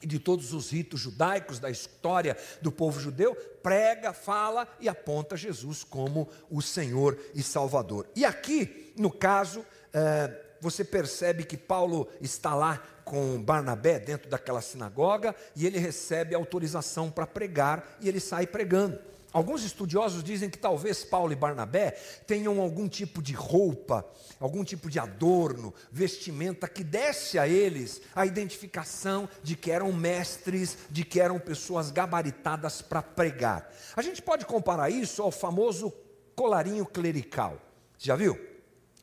e 0.00 0.06
de 0.06 0.18
todos 0.18 0.52
os 0.52 0.70
ritos 0.70 1.00
judaicos 1.00 1.58
da 1.58 1.70
história 1.70 2.36
do 2.62 2.70
povo 2.70 3.00
judeu, 3.00 3.34
prega, 3.62 4.12
fala 4.12 4.68
e 4.80 4.88
aponta 4.88 5.36
Jesus 5.36 5.82
como 5.84 6.28
o 6.50 6.62
Senhor 6.62 7.18
e 7.34 7.42
Salvador. 7.42 8.06
E 8.14 8.24
aqui, 8.24 8.92
no 8.96 9.10
caso, 9.10 9.64
é, 9.92 10.46
você 10.60 10.84
percebe 10.84 11.44
que 11.44 11.56
Paulo 11.56 12.08
está 12.20 12.54
lá 12.54 12.82
com 13.04 13.42
Barnabé 13.42 13.98
dentro 13.98 14.28
daquela 14.28 14.60
sinagoga 14.60 15.34
e 15.56 15.66
ele 15.66 15.78
recebe 15.78 16.34
autorização 16.34 17.10
para 17.10 17.26
pregar 17.26 17.96
e 18.00 18.08
ele 18.08 18.20
sai 18.20 18.46
pregando. 18.46 18.98
Alguns 19.32 19.62
estudiosos 19.62 20.24
dizem 20.24 20.48
que 20.48 20.56
talvez 20.56 21.04
Paulo 21.04 21.32
e 21.32 21.36
Barnabé 21.36 21.90
tenham 22.26 22.60
algum 22.60 22.88
tipo 22.88 23.22
de 23.22 23.34
roupa, 23.34 24.04
algum 24.40 24.64
tipo 24.64 24.88
de 24.88 24.98
adorno, 24.98 25.74
vestimenta 25.92 26.66
que 26.66 26.82
desse 26.82 27.38
a 27.38 27.46
eles 27.46 28.00
a 28.14 28.24
identificação 28.24 29.28
de 29.42 29.54
que 29.54 29.70
eram 29.70 29.92
mestres, 29.92 30.78
de 30.90 31.04
que 31.04 31.20
eram 31.20 31.38
pessoas 31.38 31.90
gabaritadas 31.90 32.80
para 32.80 33.02
pregar. 33.02 33.70
A 33.94 34.00
gente 34.00 34.22
pode 34.22 34.46
comparar 34.46 34.88
isso 34.88 35.22
ao 35.22 35.30
famoso 35.30 35.92
colarinho 36.34 36.86
clerical. 36.86 37.60
Já 37.98 38.16
viu? 38.16 38.48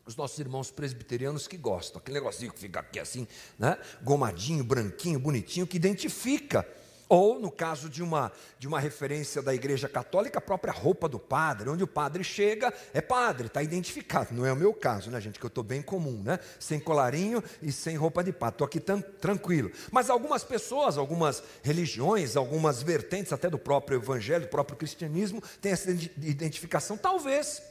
os 0.05 0.15
nossos 0.15 0.37
irmãos 0.37 0.69
presbiterianos 0.69 1.47
que 1.47 1.57
gostam, 1.57 1.99
aquele 1.99 2.19
negocinho 2.19 2.53
que 2.53 2.59
fica 2.59 2.79
aqui 2.79 2.99
assim, 2.99 3.27
né? 3.57 3.77
gomadinho, 4.03 4.63
branquinho, 4.63 5.19
bonitinho, 5.19 5.65
que 5.65 5.77
identifica 5.77 6.63
ou, 7.07 7.39
no 7.39 7.51
caso 7.51 7.89
de 7.89 8.01
uma, 8.01 8.31
de 8.57 8.67
uma 8.67 8.79
referência 8.79 9.41
da 9.41 9.53
Igreja 9.53 9.87
Católica, 9.87 10.39
a 10.39 10.41
própria 10.41 10.73
roupa 10.73 11.07
do 11.07 11.19
padre. 11.19 11.69
Onde 11.69 11.83
o 11.83 11.87
padre 11.87 12.23
chega, 12.23 12.73
é 12.93 13.01
padre, 13.01 13.47
está 13.47 13.61
identificado. 13.61 14.33
Não 14.33 14.45
é 14.45 14.51
o 14.51 14.55
meu 14.55 14.73
caso, 14.73 15.11
né, 15.11 15.21
gente? 15.21 15.39
Que 15.39 15.45
eu 15.45 15.49
estou 15.49 15.63
bem 15.63 15.81
comum, 15.81 16.21
né? 16.23 16.39
Sem 16.59 16.79
colarinho 16.79 17.43
e 17.61 17.71
sem 17.71 17.95
roupa 17.95 18.23
de 18.23 18.31
padre. 18.31 18.55
Estou 18.55 18.65
aqui 18.65 18.79
tão, 18.79 19.01
tranquilo. 19.01 19.71
Mas 19.91 20.09
algumas 20.09 20.43
pessoas, 20.43 20.97
algumas 20.97 21.43
religiões, 21.61 22.35
algumas 22.35 22.81
vertentes 22.81 23.31
até 23.31 23.49
do 23.49 23.59
próprio 23.59 23.97
Evangelho, 23.97 24.45
do 24.45 24.49
próprio 24.49 24.77
cristianismo, 24.77 25.41
têm 25.61 25.71
essa 25.71 25.91
identificação. 25.91 26.97
Talvez 26.97 27.61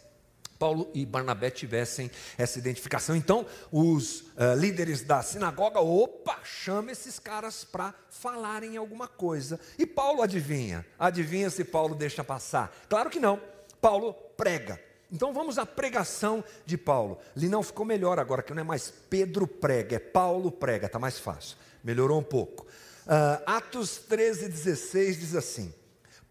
Paulo 0.58 0.90
e 0.94 1.04
Barnabé 1.04 1.50
tivessem 1.50 2.10
essa 2.38 2.58
identificação. 2.58 3.14
Então, 3.16 3.46
os 3.70 4.20
uh, 4.20 4.54
líderes 4.56 5.02
da 5.02 5.22
sinagoga, 5.22 5.80
opa, 5.80 6.38
chama 6.44 6.92
esses 6.92 7.18
caras 7.18 7.64
para 7.64 7.94
falarem 8.10 8.76
alguma 8.76 9.08
coisa. 9.08 9.58
E 9.78 9.86
Paulo 9.86 10.22
adivinha? 10.22 10.86
Adivinha 10.98 11.50
se 11.50 11.64
Paulo 11.64 11.94
deixa 11.94 12.22
passar? 12.22 12.74
Claro 12.88 13.10
que 13.10 13.20
não. 13.20 13.40
Paulo 13.80 14.14
prega. 14.36 14.80
Então 15.12 15.32
vamos 15.32 15.58
à 15.58 15.66
pregação 15.66 16.42
de 16.66 16.76
Paulo. 16.76 17.18
Li 17.36 17.48
não 17.48 17.62
ficou 17.62 17.84
melhor 17.84 18.18
agora, 18.18 18.42
que 18.42 18.52
não 18.52 18.62
é 18.62 18.64
mais 18.64 18.92
Pedro 19.08 19.46
prega, 19.46 19.96
é 19.96 19.98
Paulo 19.98 20.50
prega, 20.50 20.86
está 20.86 20.98
mais 20.98 21.18
fácil. 21.18 21.56
Melhorou 21.84 22.18
um 22.18 22.24
pouco. 22.24 22.66
Uh, 23.06 23.42
Atos 23.46 23.98
13, 23.98 24.48
16 24.48 25.20
diz 25.20 25.34
assim: 25.34 25.72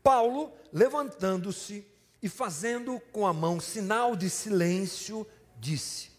Paulo, 0.02 0.52
levantando-se, 0.74 1.86
e 2.24 2.30
fazendo 2.30 3.02
com 3.12 3.28
a 3.28 3.34
mão 3.34 3.60
sinal 3.60 4.16
de 4.16 4.30
silêncio, 4.30 5.28
disse: 5.60 6.10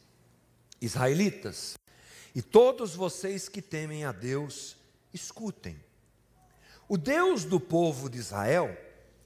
Israelitas, 0.79 1.79
e 2.35 2.43
todos 2.43 2.95
vocês 2.95 3.49
que 3.49 3.63
temem 3.63 4.05
a 4.05 4.13
Deus, 4.13 4.77
escutem. 5.15 5.83
O 6.87 6.99
Deus 6.99 7.47
do 7.47 7.59
povo 7.59 8.11
de 8.11 8.19
Israel 8.19 8.77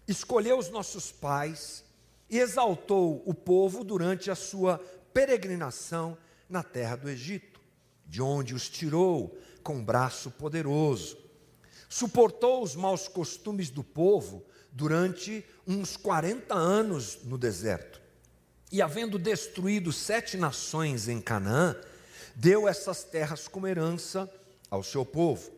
escolheu 0.07 0.57
os 0.57 0.71
nossos 0.71 1.11
pais 1.11 1.85
e 2.31 2.39
exaltou 2.39 3.25
o 3.27 3.35
povo 3.35 3.83
durante 3.83 4.31
a 4.31 4.37
sua 4.37 4.79
peregrinação 5.13 6.17
na 6.49 6.63
terra 6.63 6.95
do 6.95 7.11
Egito, 7.11 7.61
de 8.07 8.23
onde 8.23 8.55
os 8.55 8.69
tirou 8.69 9.37
com 9.65 9.79
um 9.79 9.85
braço 9.85 10.31
poderoso. 10.31 11.19
Suportou 11.89 12.63
os 12.63 12.77
maus 12.77 13.09
costumes 13.09 13.69
do 13.69 13.83
povo 13.83 14.45
durante 14.73 15.45
uns 15.67 15.97
40 15.97 16.55
anos 16.55 17.19
no 17.25 17.37
deserto. 17.37 18.01
E 18.71 18.83
havendo 18.83 19.19
destruído 19.19 19.93
sete 19.93 20.37
nações 20.37 21.09
em 21.09 21.21
Canaã, 21.21 21.77
deu 22.35 22.69
essas 22.69 23.03
terras 23.03 23.49
como 23.49 23.67
herança 23.67 24.31
ao 24.71 24.83
seu 24.83 25.05
povo. 25.05 25.51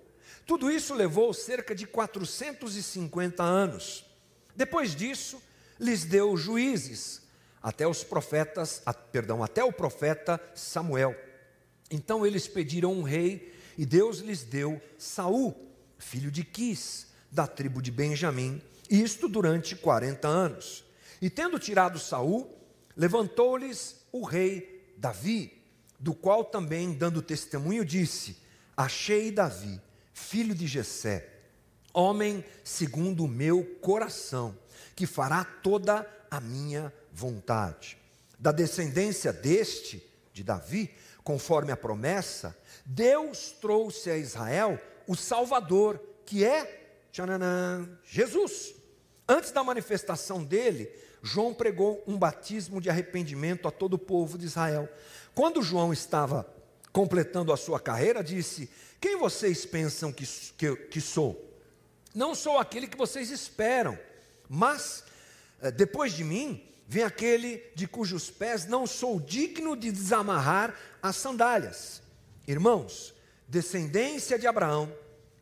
Tudo 0.46 0.70
isso 0.70 0.94
levou 0.94 1.34
cerca 1.34 1.74
de 1.74 1.86
450 1.86 3.42
anos. 3.42 4.04
Depois 4.54 4.94
disso, 4.94 5.40
lhes 5.78 6.04
deu 6.04 6.36
juízes, 6.36 7.22
até 7.62 7.86
os 7.86 8.02
profetas, 8.02 8.82
perdão, 9.12 9.42
até 9.42 9.62
o 9.62 9.72
profeta 9.72 10.40
Samuel. 10.54 11.14
Então 11.90 12.24
eles 12.24 12.46
pediram 12.46 12.92
um 12.92 13.02
rei 13.02 13.54
e 13.76 13.84
Deus 13.84 14.18
lhes 14.18 14.42
deu 14.42 14.80
Saul, 14.98 15.54
filho 15.98 16.30
de 16.30 16.44
Quis, 16.44 17.08
da 17.30 17.46
tribo 17.46 17.80
de 17.80 17.90
Benjamim, 17.90 18.60
isto 18.90 19.28
durante 19.28 19.76
40 19.76 20.26
anos. 20.26 20.84
E 21.22 21.30
tendo 21.30 21.58
tirado 21.58 21.98
Saul, 21.98 22.50
levantou-lhes 22.96 24.04
o 24.10 24.24
rei 24.24 24.94
Davi, 24.96 25.62
do 25.98 26.14
qual 26.14 26.44
também, 26.44 26.92
dando 26.92 27.22
testemunho, 27.22 27.84
disse: 27.84 28.36
Achei 28.76 29.30
Davi, 29.30 29.80
filho 30.12 30.54
de 30.54 30.66
Jessé, 30.66 31.28
homem 31.92 32.44
segundo 32.64 33.24
o 33.24 33.28
meu 33.28 33.64
coração, 33.80 34.56
que 34.96 35.06
fará 35.06 35.44
toda 35.44 36.06
a 36.30 36.40
minha 36.40 36.92
vontade. 37.12 37.98
Da 38.38 38.50
descendência 38.52 39.32
deste, 39.32 40.02
de 40.32 40.42
Davi, 40.42 40.90
conforme 41.22 41.70
a 41.70 41.76
promessa, 41.76 42.56
Deus 42.84 43.52
trouxe 43.60 44.10
a 44.10 44.16
Israel 44.16 44.80
o 45.06 45.14
Salvador, 45.14 46.00
que 46.24 46.44
é 46.44 46.80
tchananã, 47.12 47.88
Jesus. 48.04 48.79
Antes 49.30 49.52
da 49.52 49.62
manifestação 49.62 50.42
dele, 50.42 50.90
João 51.22 51.54
pregou 51.54 52.02
um 52.04 52.18
batismo 52.18 52.80
de 52.80 52.90
arrependimento 52.90 53.68
a 53.68 53.70
todo 53.70 53.94
o 53.94 53.98
povo 53.98 54.36
de 54.36 54.46
Israel. 54.46 54.88
Quando 55.36 55.62
João 55.62 55.92
estava 55.92 56.52
completando 56.92 57.52
a 57.52 57.56
sua 57.56 57.78
carreira, 57.78 58.24
disse: 58.24 58.68
Quem 59.00 59.16
vocês 59.16 59.64
pensam 59.64 60.12
que, 60.12 60.26
que, 60.26 60.74
que 60.74 61.00
sou? 61.00 61.48
Não 62.12 62.34
sou 62.34 62.58
aquele 62.58 62.88
que 62.88 62.96
vocês 62.96 63.30
esperam, 63.30 63.96
mas 64.48 65.04
eh, 65.62 65.70
depois 65.70 66.12
de 66.12 66.24
mim 66.24 66.68
vem 66.88 67.04
aquele 67.04 67.62
de 67.76 67.86
cujos 67.86 68.32
pés 68.32 68.66
não 68.66 68.84
sou 68.84 69.20
digno 69.20 69.76
de 69.76 69.92
desamarrar 69.92 70.74
as 71.00 71.14
sandálias. 71.14 72.02
Irmãos, 72.48 73.14
descendência 73.46 74.36
de 74.36 74.48
Abraão, 74.48 74.92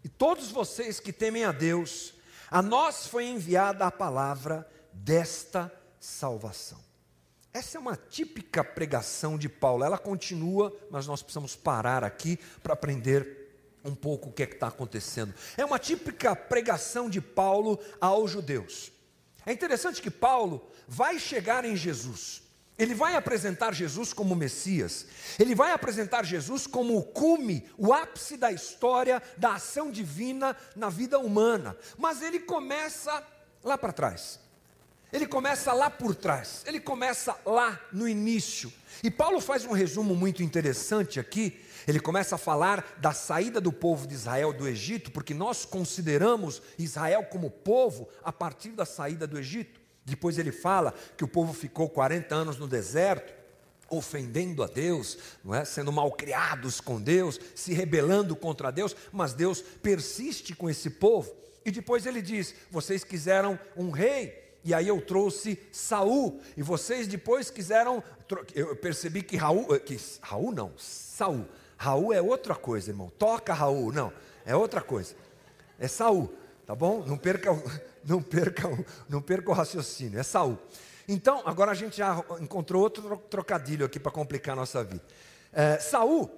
e 0.05 0.11
todos 0.11 0.51
vocês 0.51 1.01
que 1.01 1.11
temem 1.11 1.47
a 1.47 1.53
Deus, 1.53 2.18
a 2.51 2.63
nós 2.63 3.07
foi 3.07 3.27
enviada 3.27 3.87
a 3.87 3.91
palavra 3.91 4.69
desta 4.93 5.73
salvação. 6.01 6.79
Essa 7.53 7.79
é 7.79 7.81
uma 7.81 7.97
típica 7.97 8.63
pregação 8.63 9.39
de 9.39 9.49
Paulo. 9.49 9.85
Ela 9.85 9.99
continua, 9.99 10.75
mas 10.91 11.07
nós 11.07 11.23
precisamos 11.23 11.57
parar 11.57 12.05
aqui 12.05 12.39
para 12.63 12.75
aprender 12.75 13.49
um 13.85 13.95
pouco 13.95 14.29
o 14.29 14.33
que 14.33 14.43
é 14.43 14.47
está 14.47 14.69
acontecendo. 14.69 15.35
É 15.57 15.65
uma 15.65 15.79
típica 15.79 16.37
pregação 16.37 17.09
de 17.09 17.21
Paulo 17.21 17.79
aos 18.01 18.31
judeus. 18.31 18.93
É 19.47 19.53
interessante 19.53 20.03
que 20.03 20.11
Paulo 20.11 20.71
vai 20.87 21.19
chegar 21.19 21.65
em 21.65 21.75
Jesus. 21.75 22.43
Ele 22.79 22.95
vai 22.95 23.17
apresentar 23.17 23.75
Jesus 23.75 24.13
como 24.13 24.37
Messias, 24.37 25.07
ele 25.39 25.55
vai 25.55 25.73
apresentar 25.73 26.25
Jesus 26.25 26.67
como 26.67 26.97
o 26.97 27.03
cume, 27.03 27.69
o 27.77 27.93
ápice 27.93 28.37
da 28.37 28.53
história 28.53 29.21
da 29.37 29.55
ação 29.55 29.91
divina 29.91 30.57
na 30.77 30.89
vida 30.89 31.19
humana, 31.19 31.77
mas 31.97 32.23
ele 32.23 32.39
começa 32.39 33.23
lá 33.65 33.77
para 33.77 33.93
trás, 33.93 34.39
ele 35.13 35.27
começa 35.27 35.73
lá 35.73 35.91
por 35.91 36.15
trás, 36.15 36.63
ele 36.67 36.79
começa 36.79 37.37
lá 37.45 37.81
no 37.93 38.07
início. 38.07 38.73
E 39.03 39.11
Paulo 39.11 39.41
faz 39.41 39.65
um 39.65 39.73
resumo 39.73 40.15
muito 40.15 40.43
interessante 40.43 41.19
aqui. 41.19 41.61
Ele 41.87 41.99
começa 41.99 42.35
a 42.35 42.39
falar 42.39 42.97
da 42.99 43.13
saída 43.13 43.61
do 43.61 43.73
povo 43.73 44.07
de 44.07 44.15
Israel 44.15 44.53
do 44.53 44.69
Egito, 44.69 45.11
porque 45.11 45.33
nós 45.33 45.65
consideramos 45.65 46.61
Israel 46.79 47.25
como 47.25 47.51
povo 47.51 48.09
a 48.23 48.31
partir 48.31 48.71
da 48.71 48.85
saída 48.85 49.27
do 49.27 49.39
Egito. 49.39 49.78
Depois 50.09 50.39
ele 50.39 50.53
fala 50.53 50.95
que 51.17 51.25
o 51.25 51.29
povo 51.29 51.53
ficou 51.53 51.89
40 51.89 52.35
anos 52.35 52.59
no 52.59 52.67
deserto, 52.67 53.33
ofendendo 53.91 54.63
a 54.63 54.67
Deus, 54.67 55.19
não 55.43 55.55
é? 55.55 55.65
sendo 55.65 55.91
malcriados 55.91 56.81
com 56.81 57.01
Deus, 57.01 57.41
se 57.55 57.73
rebelando 57.73 58.37
contra 58.37 58.71
Deus, 58.71 58.95
mas 59.13 59.33
Deus 59.33 59.63
persiste 59.63 60.55
com 60.55 60.69
esse 60.69 60.91
povo. 60.91 61.35
E 61.65 61.71
depois 61.71 62.07
ele 62.07 62.23
diz: 62.23 62.55
Vocês 62.71 63.05
quiseram 63.05 63.59
um 63.77 63.91
rei, 63.91 64.49
e 64.65 64.75
aí 64.75 64.89
eu 64.89 65.01
trouxe 65.01 65.59
Saul, 65.73 66.41
e 66.57 66.63
vocês 66.63 67.07
depois 67.07 67.51
quiseram. 67.51 68.03
Eu 68.55 68.77
percebi 68.77 69.23
que 69.23 69.37
Raul, 69.37 69.75
eh, 69.75 69.79
que 69.79 69.99
Raul 70.21 70.53
não, 70.53 70.73
Saul. 70.77 71.47
Raul 71.77 72.13
é 72.13 72.21
outra 72.21 72.55
coisa, 72.55 72.91
irmão. 72.91 73.11
Toca 73.19 73.55
Raul, 73.55 73.93
não, 73.93 74.13
é 74.45 74.55
outra 74.55 74.81
coisa. 74.81 75.15
É 75.79 75.89
Saul, 75.89 76.33
tá 76.67 76.75
bom? 76.75 77.05
Não 77.07 77.17
perca, 77.17 77.51
não 78.09 78.23
perca, 78.23 78.69
não 79.09 79.21
perca 79.21 79.51
o 79.51 79.53
raciocínio, 79.53 80.19
é 80.19 80.23
Saul. 80.23 80.59
Então, 81.07 81.43
agora 81.45 81.73
a 81.73 81.75
gente 81.75 81.99
já 81.99 82.25
encontrou 82.41 82.83
outro 82.83 83.17
trocadilho 83.31 83.85
aqui 83.85 84.01
para 84.01 84.11
complicar 84.11 84.55
a 84.55 84.57
nossa 84.57 84.83
vida. 84.83 85.03
É, 85.53 85.79
Saul 85.79 86.31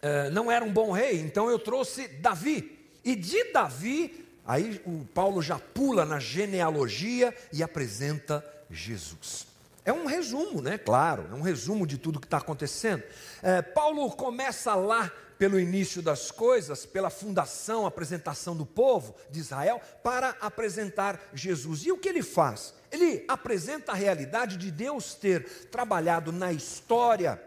é, 0.00 0.30
não 0.30 0.50
era 0.50 0.64
um 0.64 0.72
bom 0.72 0.92
rei, 0.92 1.20
então 1.20 1.50
eu 1.50 1.58
trouxe 1.58 2.08
Davi. 2.08 2.78
E 3.04 3.16
de 3.16 3.52
Davi, 3.52 4.26
aí 4.44 4.80
o 4.86 5.04
Paulo 5.12 5.42
já 5.42 5.58
pula 5.58 6.04
na 6.04 6.18
genealogia 6.18 7.34
e 7.52 7.62
apresenta 7.62 8.44
Jesus. 8.70 9.46
É 9.84 9.92
um 9.92 10.06
resumo, 10.06 10.62
né? 10.62 10.78
Claro, 10.78 11.26
é 11.30 11.34
um 11.34 11.42
resumo 11.42 11.86
de 11.86 11.98
tudo 11.98 12.20
que 12.20 12.26
está 12.26 12.38
acontecendo. 12.38 13.02
É, 13.42 13.60
Paulo 13.60 14.08
começa 14.12 14.74
lá 14.76 15.10
pelo 15.42 15.58
início 15.58 16.00
das 16.00 16.30
coisas, 16.30 16.86
pela 16.86 17.10
fundação, 17.10 17.84
apresentação 17.84 18.54
do 18.56 18.64
povo 18.64 19.12
de 19.28 19.40
Israel, 19.40 19.80
para 20.00 20.36
apresentar 20.40 21.20
Jesus. 21.34 21.84
E 21.84 21.90
o 21.90 21.98
que 21.98 22.08
ele 22.08 22.22
faz? 22.22 22.72
Ele 22.92 23.24
apresenta 23.26 23.90
a 23.90 23.96
realidade 23.96 24.56
de 24.56 24.70
Deus 24.70 25.14
ter 25.14 25.66
trabalhado 25.68 26.30
na 26.30 26.52
história, 26.52 27.42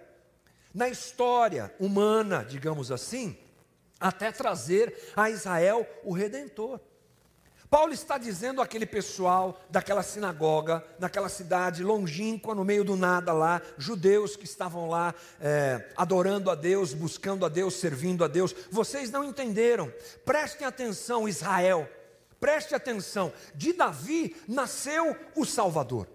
na 0.74 0.90
história 0.90 1.74
humana, 1.80 2.44
digamos 2.44 2.92
assim, 2.92 3.38
até 3.98 4.30
trazer 4.30 4.94
a 5.16 5.30
Israel 5.30 5.88
o 6.04 6.12
redentor. 6.12 6.82
Paulo 7.76 7.92
está 7.92 8.18
dizendo 8.18 8.62
àquele 8.62 8.86
pessoal 8.86 9.60
daquela 9.70 10.02
sinagoga, 10.02 10.82
naquela 10.98 11.28
cidade 11.28 11.84
longínqua, 11.84 12.56
no 12.56 12.64
meio 12.64 12.86
do 12.86 12.96
nada 12.96 13.34
lá, 13.34 13.62
judeus 13.78 14.38
que 14.38 14.46
estavam 14.46 14.88
lá 14.88 15.14
é, 15.42 15.92
adorando 15.98 16.50
a 16.50 16.56
Deus, 16.56 16.94
buscando 16.94 17.46
a 17.46 17.50
Deus, 17.50 17.74
servindo 17.74 18.24
a 18.24 18.30
Deus. 18.30 18.56
Vocês 18.72 19.12
não 19.12 19.26
entenderam. 19.26 19.92
Prestem 20.24 20.66
atenção, 20.66 21.28
Israel. 21.28 21.86
Preste 22.40 22.74
atenção. 22.74 23.34
De 23.54 23.74
Davi 23.74 24.38
nasceu 24.48 25.14
o 25.36 25.44
Salvador. 25.44 26.08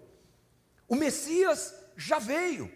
O 0.87 0.95
Messias 0.95 1.75
já 1.95 2.17
veio. 2.17 2.71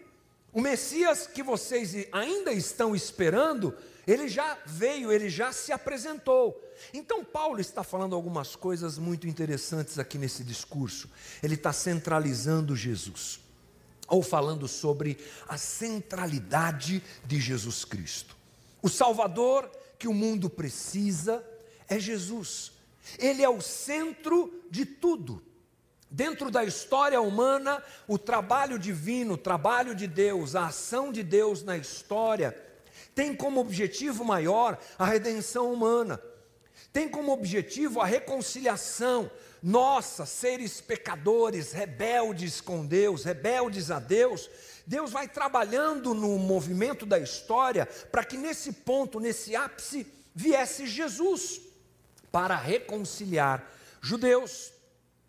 O 0.52 0.60
Messias 0.60 1.26
que 1.26 1.42
vocês 1.42 2.06
ainda 2.12 2.52
estão 2.52 2.94
esperando, 2.94 3.76
ele 4.06 4.28
já 4.28 4.56
veio, 4.64 5.10
ele 5.10 5.28
já 5.28 5.52
se 5.52 5.72
apresentou. 5.72 6.62
Então, 6.94 7.24
Paulo 7.24 7.60
está 7.60 7.82
falando 7.82 8.14
algumas 8.14 8.54
coisas 8.54 8.98
muito 8.98 9.26
interessantes 9.26 9.98
aqui 9.98 10.16
nesse 10.16 10.44
discurso. 10.44 11.10
Ele 11.42 11.54
está 11.54 11.72
centralizando 11.72 12.76
Jesus, 12.76 13.40
ou 14.06 14.22
falando 14.22 14.68
sobre 14.68 15.18
a 15.48 15.58
centralidade 15.58 17.02
de 17.24 17.40
Jesus 17.40 17.84
Cristo. 17.84 18.36
O 18.80 18.88
Salvador 18.88 19.68
que 19.98 20.06
o 20.06 20.14
mundo 20.14 20.48
precisa 20.48 21.44
é 21.88 21.98
Jesus, 21.98 22.72
ele 23.18 23.42
é 23.42 23.48
o 23.48 23.60
centro 23.60 24.62
de 24.70 24.84
tudo. 24.84 25.42
Dentro 26.08 26.50
da 26.50 26.62
história 26.64 27.20
humana, 27.20 27.82
o 28.06 28.16
trabalho 28.16 28.78
divino, 28.78 29.34
o 29.34 29.38
trabalho 29.38 29.94
de 29.94 30.06
Deus, 30.06 30.54
a 30.54 30.66
ação 30.66 31.10
de 31.10 31.22
Deus 31.22 31.64
na 31.64 31.76
história, 31.76 32.56
tem 33.16 33.34
como 33.34 33.58
objetivo 33.58 34.24
maior 34.24 34.78
a 34.96 35.04
redenção 35.04 35.72
humana 35.72 36.22
tem 36.96 37.10
como 37.10 37.30
objetivo 37.30 38.00
a 38.00 38.06
reconciliação. 38.06 39.30
Nossa, 39.62 40.24
seres 40.24 40.80
pecadores, 40.80 41.72
rebeldes 41.72 42.62
com 42.62 42.86
Deus, 42.86 43.22
rebeldes 43.22 43.90
a 43.90 43.98
Deus, 43.98 44.48
Deus 44.86 45.10
vai 45.10 45.28
trabalhando 45.28 46.14
no 46.14 46.38
movimento 46.38 47.04
da 47.04 47.18
história 47.18 47.84
para 48.10 48.24
que 48.24 48.38
nesse 48.38 48.72
ponto, 48.72 49.20
nesse 49.20 49.54
ápice, 49.54 50.06
viesse 50.34 50.86
Jesus 50.86 51.60
para 52.32 52.56
reconciliar 52.56 53.70
judeus 54.00 54.72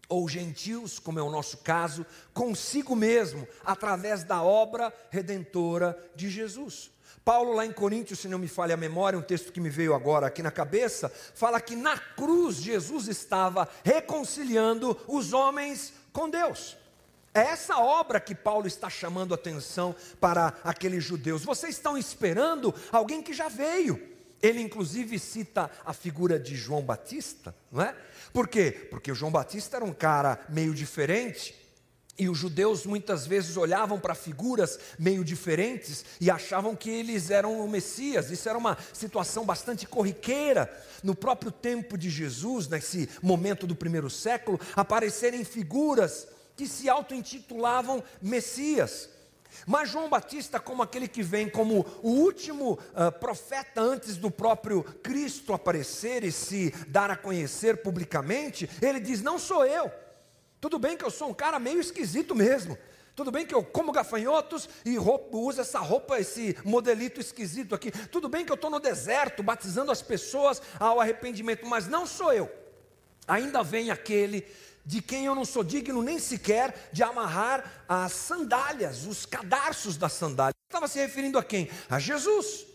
ou 0.08 0.30
gentios, 0.30 1.00
como 1.00 1.20
é 1.20 1.22
o 1.22 1.30
nosso 1.30 1.58
caso, 1.58 2.06
consigo 2.34 2.96
mesmo, 2.96 3.46
através 3.66 4.24
da 4.24 4.42
obra 4.42 4.94
redentora 5.10 6.02
de 6.16 6.30
Jesus. 6.30 6.92
Paulo, 7.28 7.52
lá 7.52 7.66
em 7.66 7.74
Coríntios, 7.74 8.20
se 8.20 8.30
não 8.30 8.40
me 8.40 8.48
falha 8.48 8.76
a 8.76 8.78
memória, 8.78 9.20
um 9.20 9.22
texto 9.22 9.52
que 9.52 9.60
me 9.60 9.70
veio 9.70 9.94
agora 9.94 10.28
aqui 10.28 10.42
na 10.42 10.50
cabeça, 10.50 11.12
fala 11.36 11.60
que 11.60 11.76
na 11.76 11.98
cruz 11.98 12.56
Jesus 12.56 13.10
estava 13.10 13.68
reconciliando 13.84 14.98
os 15.10 15.34
homens 15.34 15.92
com 16.14 16.30
Deus. 16.30 16.78
É 17.34 17.42
essa 17.42 17.80
obra 17.80 18.22
que 18.22 18.34
Paulo 18.34 18.66
está 18.66 18.90
chamando 18.90 19.34
atenção 19.34 19.94
para 20.22 20.54
aqueles 20.64 21.04
judeus. 21.04 21.44
Vocês 21.44 21.76
estão 21.76 21.98
esperando 21.98 22.74
alguém 22.94 23.22
que 23.22 23.34
já 23.34 23.50
veio. 23.50 24.02
Ele, 24.42 24.62
inclusive, 24.62 25.20
cita 25.20 25.70
a 25.86 25.92
figura 25.92 26.40
de 26.40 26.56
João 26.56 26.82
Batista, 26.82 27.54
não 27.70 27.82
é? 27.82 27.94
Por 28.32 28.48
quê? 28.48 28.88
Porque 28.90 29.12
o 29.12 29.16
João 29.16 29.34
Batista 29.34 29.76
era 29.76 29.84
um 29.84 29.94
cara 29.94 30.40
meio 30.48 30.74
diferente 30.74 31.67
e 32.18 32.28
os 32.28 32.38
judeus 32.38 32.86
muitas 32.86 33.28
vezes 33.28 33.58
olhavam 33.58 34.00
para 34.00 34.16
figuras 34.16 34.80
meio 34.98 35.24
diferentes 35.24 36.04
e 36.20 36.32
achavam 36.32 36.76
que 36.76 36.90
eles 36.90 37.30
eram 37.30 37.60
o 37.60 37.70
Messias. 37.70 38.32
Isso 38.32 38.50
era 38.50 38.58
uma 38.58 38.78
situação 38.92 39.46
bastante 39.46 39.86
corriqueira. 39.86 40.72
No 41.04 41.14
próprio 41.14 41.52
tempo 41.52 41.98
de 41.98 42.10
Jesus, 42.10 42.68
nesse 42.68 43.08
momento 43.22 43.68
do 43.68 43.76
primeiro 43.76 44.10
século, 44.10 44.60
aparecerem 44.76 45.44
figuras 45.44 46.28
que 46.56 46.68
se 46.68 46.90
auto-intitulavam 46.90 48.04
Messias. 48.20 49.10
Mas 49.66 49.90
João 49.90 50.10
Batista, 50.10 50.60
como 50.60 50.82
aquele 50.82 51.08
que 51.08 51.22
vem 51.22 51.50
como 51.50 51.86
o 52.02 52.10
último 52.10 52.74
uh, 52.74 53.12
profeta 53.20 53.82
antes 53.82 54.18
do 54.18 54.32
próprio 54.32 54.84
Cristo 54.84 55.54
aparecer 55.54 56.24
e 56.24 56.32
se 56.32 56.72
dar 56.88 57.12
a 57.12 57.16
conhecer 57.16 57.78
publicamente, 57.78 58.70
ele 58.82 59.00
diz: 59.00 59.22
Não 59.22 59.38
sou 59.38 59.66
eu. 59.66 59.92
Tudo 60.60 60.80
bem 60.80 60.98
que 60.98 61.06
eu 61.06 61.12
sou 61.12 61.30
um 61.30 61.34
cara 61.34 61.60
meio 61.60 61.80
esquisito 61.80 62.34
mesmo. 62.34 62.78
Tudo 63.16 63.32
bem 63.32 63.48
que 63.48 63.54
eu 63.56 63.64
como 63.64 63.92
gafanhotos 63.92 64.70
e 64.86 64.96
roupa, 64.96 65.38
uso 65.38 65.60
essa 65.60 65.80
roupa, 65.80 66.20
esse 66.20 66.56
modelito 66.64 67.20
esquisito 67.20 67.74
aqui. 67.74 67.90
Tudo 67.90 68.30
bem 68.30 68.46
que 68.46 68.52
eu 68.52 68.56
estou 68.56 68.70
no 68.70 68.80
deserto 68.80 69.42
batizando 69.42 69.92
as 69.92 70.04
pessoas 70.04 70.62
ao 70.80 71.02
arrependimento, 71.02 71.66
mas 71.66 71.88
não 71.88 72.06
sou 72.06 72.32
eu. 72.32 72.48
Ainda 73.28 73.64
vem 73.64 73.90
aquele 73.90 74.46
de 74.86 75.02
quem 75.02 75.26
eu 75.26 75.34
não 75.34 75.46
sou 75.46 75.64
digno 75.64 76.02
nem 76.04 76.20
sequer 76.20 76.90
de 76.94 77.02
amarrar 77.02 77.84
as 77.90 78.14
sandálias, 78.14 79.06
os 79.06 79.26
cadarços 79.26 79.98
da 79.98 80.08
sandália. 80.08 80.54
Estava 80.70 80.88
se 80.88 81.00
referindo 81.00 81.40
a 81.40 81.44
quem? 81.44 81.70
A 81.90 81.98
Jesus. 81.98 82.68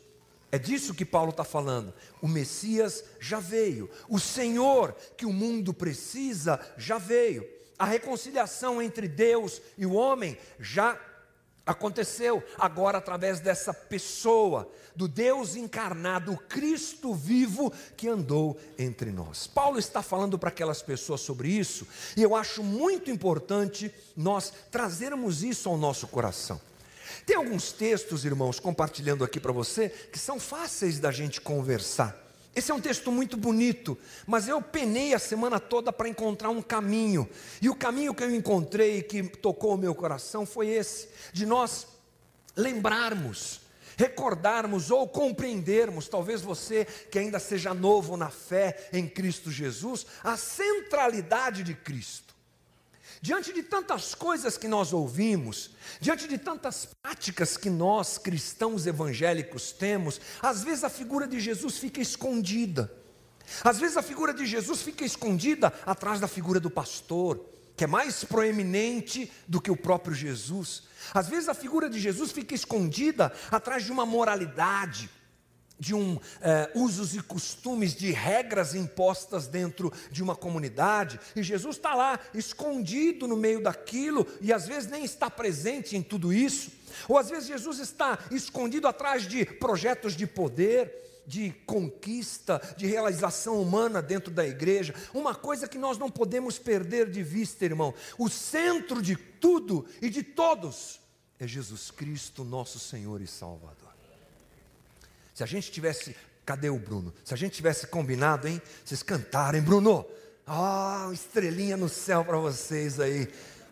É 0.51 0.59
disso 0.59 0.93
que 0.93 1.05
Paulo 1.05 1.31
está 1.31 1.45
falando. 1.45 1.95
O 2.21 2.27
Messias 2.27 3.05
já 3.21 3.39
veio. 3.39 3.89
O 4.09 4.19
Senhor 4.19 4.93
que 5.17 5.25
o 5.25 5.33
mundo 5.33 5.73
precisa 5.73 6.61
já 6.77 6.99
veio 6.99 7.62
a 7.83 7.85
reconciliação 7.85 8.81
entre 8.81 9.09
Deus 9.09 9.61
e 9.77 9.85
o 9.85 9.95
homem 9.95 10.39
já 10.61 10.97
aconteceu, 11.67 12.41
agora 12.57 12.99
através 12.99 13.41
dessa 13.41 13.75
pessoa, 13.75 14.71
do 14.95 15.09
Deus 15.09 15.57
encarnado, 15.57 16.37
Cristo 16.49 17.13
vivo 17.13 17.73
que 17.97 18.07
andou 18.07 18.57
entre 18.79 19.11
nós. 19.11 19.49
Paulo 19.49 19.81
está 19.81 20.01
falando 20.01 20.39
para 20.39 20.49
aquelas 20.49 20.81
pessoas 20.81 21.23
sobre 21.23 21.49
isso, 21.49 21.85
e 22.17 22.23
eu 22.23 22.37
acho 22.37 22.63
muito 22.63 23.11
importante 23.11 23.93
nós 24.17 24.53
trazermos 24.71 25.43
isso 25.43 25.69
ao 25.69 25.77
nosso 25.77 26.07
coração. 26.07 26.61
Tem 27.27 27.35
alguns 27.35 27.73
textos, 27.73 28.25
irmãos, 28.25 28.61
compartilhando 28.61 29.25
aqui 29.25 29.41
para 29.41 29.51
você, 29.51 29.89
que 29.89 30.21
são 30.21 30.39
fáceis 30.39 31.01
da 31.01 31.11
gente 31.11 31.41
conversar. 31.41 32.22
Esse 32.55 32.71
é 32.71 32.75
um 32.75 32.81
texto 32.81 33.11
muito 33.11 33.37
bonito, 33.37 33.97
mas 34.27 34.47
eu 34.47 34.61
penei 34.61 35.15
a 35.15 35.19
semana 35.19 35.59
toda 35.59 35.91
para 35.91 36.09
encontrar 36.09 36.51
um 36.51 36.61
caminho. 36.61 37.29
E 37.63 37.71
o 37.71 37.75
caminho 37.75 38.15
que 38.15 38.23
eu 38.23 38.35
encontrei 38.35 39.03
que 39.03 39.23
tocou 39.23 39.75
o 39.75 39.79
meu 39.79 39.95
coração 39.95 40.45
foi 40.45 40.69
esse: 40.69 41.09
de 41.33 41.47
nós 41.47 41.87
lembrarmos, 42.55 43.63
recordarmos 43.97 44.91
ou 44.91 45.09
compreendermos, 45.09 46.09
talvez 46.09 46.43
você 46.43 46.85
que 46.85 47.19
ainda 47.19 47.39
seja 47.39 47.73
novo 47.73 48.19
na 48.19 48.29
fé 48.29 48.89
em 48.93 49.09
Cristo 49.09 49.51
Jesus, 49.51 50.07
a 50.23 50.37
centralidade 50.37 51.63
de 51.63 51.75
Cristo. 51.75 52.32
Diante 53.23 53.53
de 53.53 53.63
tantas 53.63 54.17
coisas 54.17 54.59
que 54.59 54.67
nós 54.67 54.93
ouvimos, 54.93 55.71
diante 56.01 56.27
de 56.27 56.37
tantas 56.37 56.89
práticas 57.01 57.57
que 57.57 57.71
nós 57.71 58.19
cristãos 58.19 58.85
evangélicos 58.85 59.71
temos, 59.71 60.21
às 60.43 60.65
vezes 60.65 60.83
a 60.83 60.89
figura 60.89 61.29
de 61.29 61.39
Jesus 61.39 61.79
fica 61.79 62.01
escondida. 62.01 62.93
Às 63.63 63.79
vezes 63.79 63.97
a 63.97 64.03
figura 64.03 64.35
de 64.35 64.45
Jesus 64.45 64.83
fica 64.83 65.05
escondida 65.05 65.73
atrás 65.87 66.19
da 66.19 66.27
figura 66.27 66.59
do 66.59 66.69
pastor, 66.69 67.47
que 67.77 67.85
é 67.85 67.87
mais 67.87 68.25
proeminente 68.25 69.31
do 69.47 69.61
que 69.61 69.71
o 69.71 69.77
próprio 69.77 70.17
Jesus. 70.17 70.83
Às 71.15 71.29
vezes 71.29 71.49
a 71.49 71.55
figura 71.55 71.89
de 71.89 72.01
Jesus 72.01 72.33
fica 72.33 72.57
escondida 72.57 73.33
atrás 73.53 73.85
de 73.85 73.93
uma 73.93 74.05
moralidade, 74.05 75.09
de 75.83 75.97
um 75.97 76.17
é, 76.41 76.71
usos 76.77 77.13
e 77.13 77.21
costumes, 77.21 77.93
de 77.93 78.13
regras 78.13 78.73
impostas 78.73 79.49
dentro 79.49 79.93
de 80.13 80.23
uma 80.23 80.37
comunidade, 80.37 81.19
e 81.35 81.43
Jesus 81.43 81.75
está 81.75 81.93
lá, 81.97 82.21
escondido 82.33 83.27
no 83.27 83.37
meio 83.37 83.61
daquilo, 83.61 84.25
e 84.41 84.53
às 84.53 84.65
vezes 84.65 84.89
nem 84.89 85.05
está 85.05 85.29
presente 85.29 85.97
em 85.97 86.03
tudo 86.03 86.33
isso, 86.33 86.71
ou 87.09 87.19
às 87.19 87.29
vezes 87.29 87.49
Jesus 87.49 87.81
está 87.81 88.17
escondido 88.31 88.87
atrás 88.87 89.27
de 89.27 89.45
projetos 89.45 90.15
de 90.17 90.25
poder, 90.25 91.23
de 91.27 91.51
conquista, 91.67 92.63
de 92.77 92.87
realização 92.87 93.61
humana 93.61 94.01
dentro 94.01 94.33
da 94.33 94.47
igreja, 94.47 94.95
uma 95.13 95.35
coisa 95.35 95.67
que 95.67 95.79
nós 95.79 95.99
não 95.99 96.09
podemos 96.09 96.61
perder 96.61 97.11
de 97.11 97.25
vista, 97.25 97.65
irmão, 97.65 97.93
o 98.17 98.29
centro 98.29 99.03
de 99.03 99.17
tudo 99.17 99.85
e 100.01 100.09
de 100.09 100.23
todos 100.23 101.01
é 101.41 101.47
Jesus 101.49 101.91
Cristo, 101.91 102.45
nosso 102.45 102.79
Senhor 102.79 103.21
e 103.21 103.27
Salvador. 103.27 103.92
Se 105.43 105.45
a 105.45 105.47
gente 105.47 105.73
tivesse. 105.73 106.15
Cadê 106.47 106.71
o 106.71 106.79
Bruno? 106.79 107.13
Se 107.25 107.35
a 107.35 107.37
gente 107.37 107.57
tivesse 107.57 107.89
combinado, 107.89 108.47
hein? 108.47 108.63
Vocês 108.85 109.03
cantarem, 109.03 109.61
Bruno. 109.61 110.07
Ah, 110.47 111.11
estrelinha 111.13 111.77
no 111.77 111.89
céu 111.89 112.25
para 112.25 112.37
vocês 112.37 113.01
aí. 113.01 113.27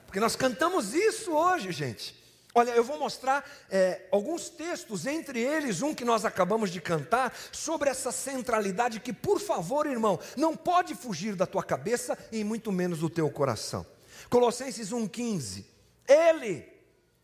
Porque 0.04 0.18
nós 0.18 0.34
cantamos 0.34 0.94
isso 0.94 1.30
hoje, 1.30 1.70
gente. 1.70 2.20
Olha, 2.52 2.72
eu 2.72 2.82
vou 2.82 2.98
mostrar 2.98 3.48
é, 3.70 4.04
alguns 4.10 4.48
textos, 4.48 5.06
entre 5.06 5.40
eles 5.40 5.80
um 5.80 5.94
que 5.94 6.04
nós 6.04 6.24
acabamos 6.24 6.70
de 6.70 6.80
cantar, 6.80 7.32
sobre 7.52 7.88
essa 7.88 8.10
centralidade 8.10 8.98
que, 8.98 9.12
por 9.12 9.38
favor, 9.38 9.86
irmão, 9.86 10.18
não 10.36 10.56
pode 10.56 10.96
fugir 10.96 11.36
da 11.36 11.46
tua 11.46 11.62
cabeça 11.62 12.18
e 12.32 12.42
muito 12.42 12.72
menos 12.72 12.98
do 12.98 13.08
teu 13.08 13.30
coração. 13.30 13.86
Colossenses 14.28 14.90
1,15. 14.90 15.64
Ele, 16.08 16.66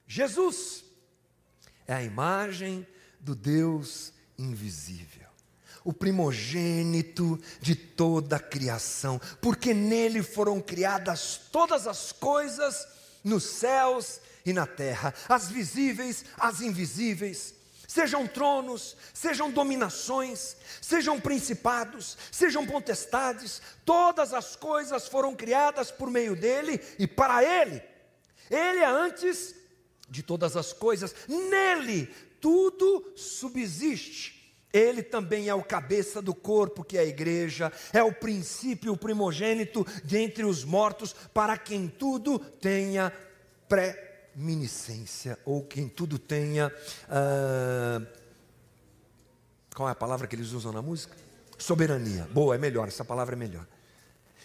Jesus, 0.07 0.85
é 1.85 1.95
a 1.95 2.03
imagem 2.05 2.87
do 3.19 3.35
Deus 3.35 4.15
invisível, 4.39 5.29
o 5.85 5.93
primogênito 5.93 7.41
de 7.61 7.75
toda 7.75 8.37
a 8.37 8.41
criação, 8.41 9.21
porque 9.41 9.73
nele 9.73 10.23
foram 10.23 10.61
criadas 10.61 11.41
todas 11.53 11.87
as 11.87 12.13
coisas 12.13 12.87
nos 13.23 13.45
céus 13.45 14.21
e 14.45 14.53
na 14.53 14.67
terra, 14.67 15.13
as 15.29 15.49
visíveis, 15.49 16.25
as 16.39 16.61
invisíveis, 16.61 17.55
sejam 17.89 18.27
tronos, 18.27 18.97
sejam 19.15 19.51
dominações, 19.51 20.57
sejam 20.81 21.21
principados, 21.21 22.17
sejam 22.31 22.67
potestades, 22.67 23.63
todas 23.85 24.35
as 24.35 24.55
coisas 24.55 25.09
foram 25.09 25.35
criadas 25.35 25.91
por 25.91 26.11
meio 26.11 26.37
dele 26.37 26.81
e 26.99 27.07
para 27.07 27.43
ele. 27.43 27.83
Ele 28.51 28.81
é 28.81 28.87
antes 28.87 29.55
de 30.09 30.23
todas 30.23 30.57
as 30.57 30.73
coisas, 30.73 31.15
nele 31.27 32.07
tudo 32.41 33.13
subsiste. 33.37 34.35
Ele 34.73 35.03
também 35.03 35.49
é 35.49 35.55
o 35.55 35.63
cabeça 35.63 36.21
do 36.21 36.35
corpo, 36.35 36.85
que 36.85 36.99
é 36.99 37.01
a 37.01 37.05
igreja, 37.05 37.73
é 37.93 38.03
o 38.03 38.13
princípio, 38.13 38.93
o 38.93 38.97
primogênito 38.97 39.87
de 40.05 40.19
entre 40.19 40.45
os 40.45 40.65
mortos, 40.65 41.15
para 41.33 41.57
quem 41.57 41.89
tudo 41.89 42.39
tenha 42.39 43.13
pré-miniscência, 43.69 45.39
ou 45.45 45.63
quem 45.63 45.89
tudo 45.89 46.19
tenha. 46.19 46.71
Uh, 47.05 48.07
qual 49.75 49.89
é 49.89 49.93
a 49.93 49.97
palavra 49.97 50.27
que 50.27 50.37
eles 50.37 50.53
usam 50.53 50.73
na 50.73 50.83
música? 50.83 51.17
Soberania. 51.57 52.29
Boa, 52.33 52.55
é 52.55 52.59
melhor, 52.59 52.89
essa 52.89 53.05
palavra 53.05 53.35
é 53.35 53.39
melhor. 53.39 53.67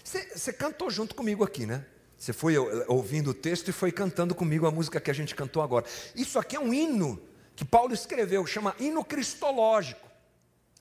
Você 0.03 0.53
cantou 0.53 0.89
junto 0.89 1.13
comigo 1.13 1.43
aqui, 1.43 1.65
né? 1.65 1.85
Você 2.17 2.31
foi 2.31 2.57
ouvindo 2.87 3.31
o 3.31 3.33
texto 3.33 3.69
e 3.69 3.71
foi 3.71 3.91
cantando 3.91 4.35
comigo 4.35 4.67
a 4.67 4.71
música 4.71 4.99
que 5.01 5.09
a 5.09 5.13
gente 5.13 5.35
cantou 5.35 5.61
agora. 5.61 5.85
Isso 6.15 6.37
aqui 6.37 6.55
é 6.55 6.59
um 6.59 6.73
hino 6.73 7.19
que 7.55 7.65
Paulo 7.65 7.93
escreveu, 7.93 8.45
chama 8.45 8.75
hino 8.79 9.03
cristológico. 9.03 10.09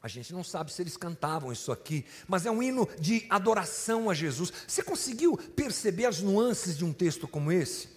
A 0.03 0.09
gente 0.09 0.33
não 0.33 0.43
sabe 0.43 0.73
se 0.73 0.81
eles 0.81 0.97
cantavam 0.97 1.53
isso 1.53 1.71
aqui, 1.71 2.07
mas 2.27 2.47
é 2.47 2.51
um 2.51 2.63
hino 2.63 2.89
de 2.99 3.27
adoração 3.29 4.09
a 4.09 4.15
Jesus. 4.15 4.51
Você 4.67 4.83
conseguiu 4.83 5.37
perceber 5.37 6.07
as 6.07 6.21
nuances 6.21 6.79
de 6.79 6.85
um 6.85 6.93
texto 6.93 7.29
como 7.29 7.53
esse? 7.53 7.89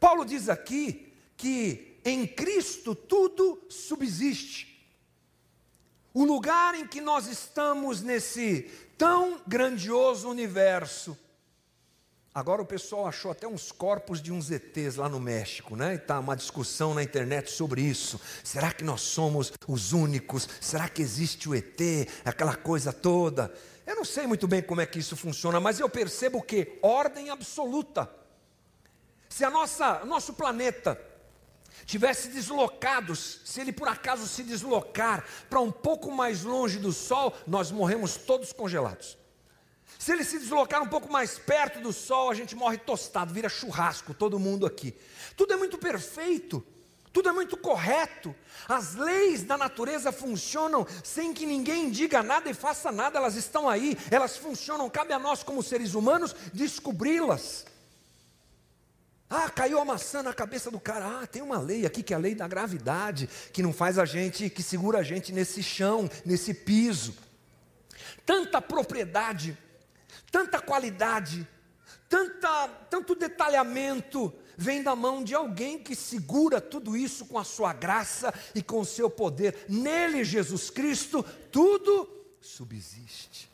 Paulo 0.00 0.24
diz 0.24 0.48
aqui 0.48 1.12
que 1.36 1.98
em 2.04 2.26
Cristo 2.26 2.94
tudo 2.94 3.64
subsiste. 3.68 4.74
O 6.12 6.24
lugar 6.24 6.74
em 6.74 6.86
que 6.86 7.00
nós 7.00 7.26
estamos 7.26 8.02
nesse 8.02 8.70
tão 8.98 9.40
grandioso 9.46 10.28
universo 10.28 11.16
Agora 12.34 12.60
o 12.60 12.66
pessoal 12.66 13.06
achou 13.06 13.30
até 13.30 13.46
uns 13.46 13.70
corpos 13.70 14.20
de 14.20 14.32
uns 14.32 14.50
ETs 14.50 14.96
lá 14.96 15.08
no 15.08 15.20
México, 15.20 15.76
né? 15.76 15.92
E 15.92 15.96
está 15.96 16.18
uma 16.18 16.34
discussão 16.34 16.92
na 16.92 17.00
internet 17.00 17.48
sobre 17.48 17.80
isso. 17.80 18.20
Será 18.42 18.72
que 18.72 18.82
nós 18.82 19.02
somos 19.02 19.52
os 19.68 19.92
únicos? 19.92 20.48
Será 20.60 20.88
que 20.88 21.00
existe 21.00 21.48
o 21.48 21.54
ET? 21.54 21.80
Aquela 22.24 22.56
coisa 22.56 22.92
toda. 22.92 23.54
Eu 23.86 23.94
não 23.94 24.04
sei 24.04 24.26
muito 24.26 24.48
bem 24.48 24.60
como 24.60 24.80
é 24.80 24.86
que 24.86 24.98
isso 24.98 25.16
funciona, 25.16 25.60
mas 25.60 25.78
eu 25.78 25.88
percebo 25.88 26.42
que 26.42 26.76
ordem 26.82 27.30
absoluta. 27.30 28.10
Se 29.28 29.44
a 29.44 29.50
nossa, 29.50 30.04
nosso 30.04 30.34
planeta 30.34 31.00
tivesse 31.86 32.30
deslocados, 32.30 33.42
se 33.44 33.60
ele 33.60 33.72
por 33.72 33.86
acaso 33.86 34.26
se 34.26 34.42
deslocar 34.42 35.24
para 35.48 35.60
um 35.60 35.70
pouco 35.70 36.10
mais 36.10 36.42
longe 36.42 36.80
do 36.80 36.92
Sol, 36.92 37.32
nós 37.46 37.70
morremos 37.70 38.16
todos 38.16 38.52
congelados. 38.52 39.16
Se 39.98 40.12
ele 40.12 40.24
se 40.24 40.38
deslocar 40.38 40.82
um 40.82 40.88
pouco 40.88 41.10
mais 41.10 41.38
perto 41.38 41.80
do 41.80 41.92
sol, 41.92 42.30
a 42.30 42.34
gente 42.34 42.54
morre 42.54 42.76
tostado, 42.76 43.32
vira 43.32 43.48
churrasco, 43.48 44.12
todo 44.12 44.38
mundo 44.38 44.66
aqui. 44.66 44.94
Tudo 45.36 45.54
é 45.54 45.56
muito 45.56 45.78
perfeito, 45.78 46.64
tudo 47.12 47.28
é 47.28 47.32
muito 47.32 47.56
correto. 47.56 48.34
As 48.68 48.94
leis 48.94 49.44
da 49.44 49.56
natureza 49.56 50.12
funcionam 50.12 50.86
sem 51.02 51.32
que 51.32 51.46
ninguém 51.46 51.90
diga 51.90 52.22
nada 52.22 52.50
e 52.50 52.54
faça 52.54 52.90
nada, 52.90 53.18
elas 53.18 53.36
estão 53.36 53.68
aí, 53.68 53.96
elas 54.10 54.36
funcionam, 54.36 54.90
cabe 54.90 55.12
a 55.12 55.18
nós, 55.18 55.42
como 55.42 55.62
seres 55.62 55.94
humanos, 55.94 56.34
descobri-las. 56.52 57.64
Ah, 59.30 59.48
caiu 59.48 59.80
a 59.80 59.84
maçã 59.84 60.22
na 60.22 60.34
cabeça 60.34 60.70
do 60.70 60.78
cara. 60.78 61.22
Ah, 61.22 61.26
tem 61.26 61.40
uma 61.40 61.58
lei 61.58 61.86
aqui 61.86 62.02
que 62.02 62.12
é 62.12 62.16
a 62.16 62.20
lei 62.20 62.34
da 62.34 62.46
gravidade, 62.46 63.28
que 63.52 63.62
não 63.62 63.72
faz 63.72 63.98
a 63.98 64.04
gente, 64.04 64.50
que 64.50 64.62
segura 64.62 64.98
a 64.98 65.02
gente 65.02 65.32
nesse 65.32 65.62
chão, 65.62 66.10
nesse 66.24 66.52
piso. 66.52 67.16
Tanta 68.26 68.60
propriedade 68.60 69.56
tanta 70.34 70.60
qualidade, 70.60 71.46
tanta, 72.08 72.66
tanto 72.90 73.14
detalhamento 73.14 74.34
vem 74.56 74.82
da 74.82 74.96
mão 74.96 75.22
de 75.22 75.32
alguém 75.32 75.78
que 75.78 75.94
segura 75.94 76.60
tudo 76.60 76.96
isso 76.96 77.26
com 77.26 77.38
a 77.38 77.44
sua 77.44 77.72
graça 77.72 78.34
e 78.52 78.60
com 78.60 78.80
o 78.80 78.84
seu 78.84 79.08
poder. 79.08 79.64
Nele, 79.68 80.24
Jesus 80.24 80.70
Cristo, 80.70 81.24
tudo 81.52 82.08
subsiste. 82.40 83.48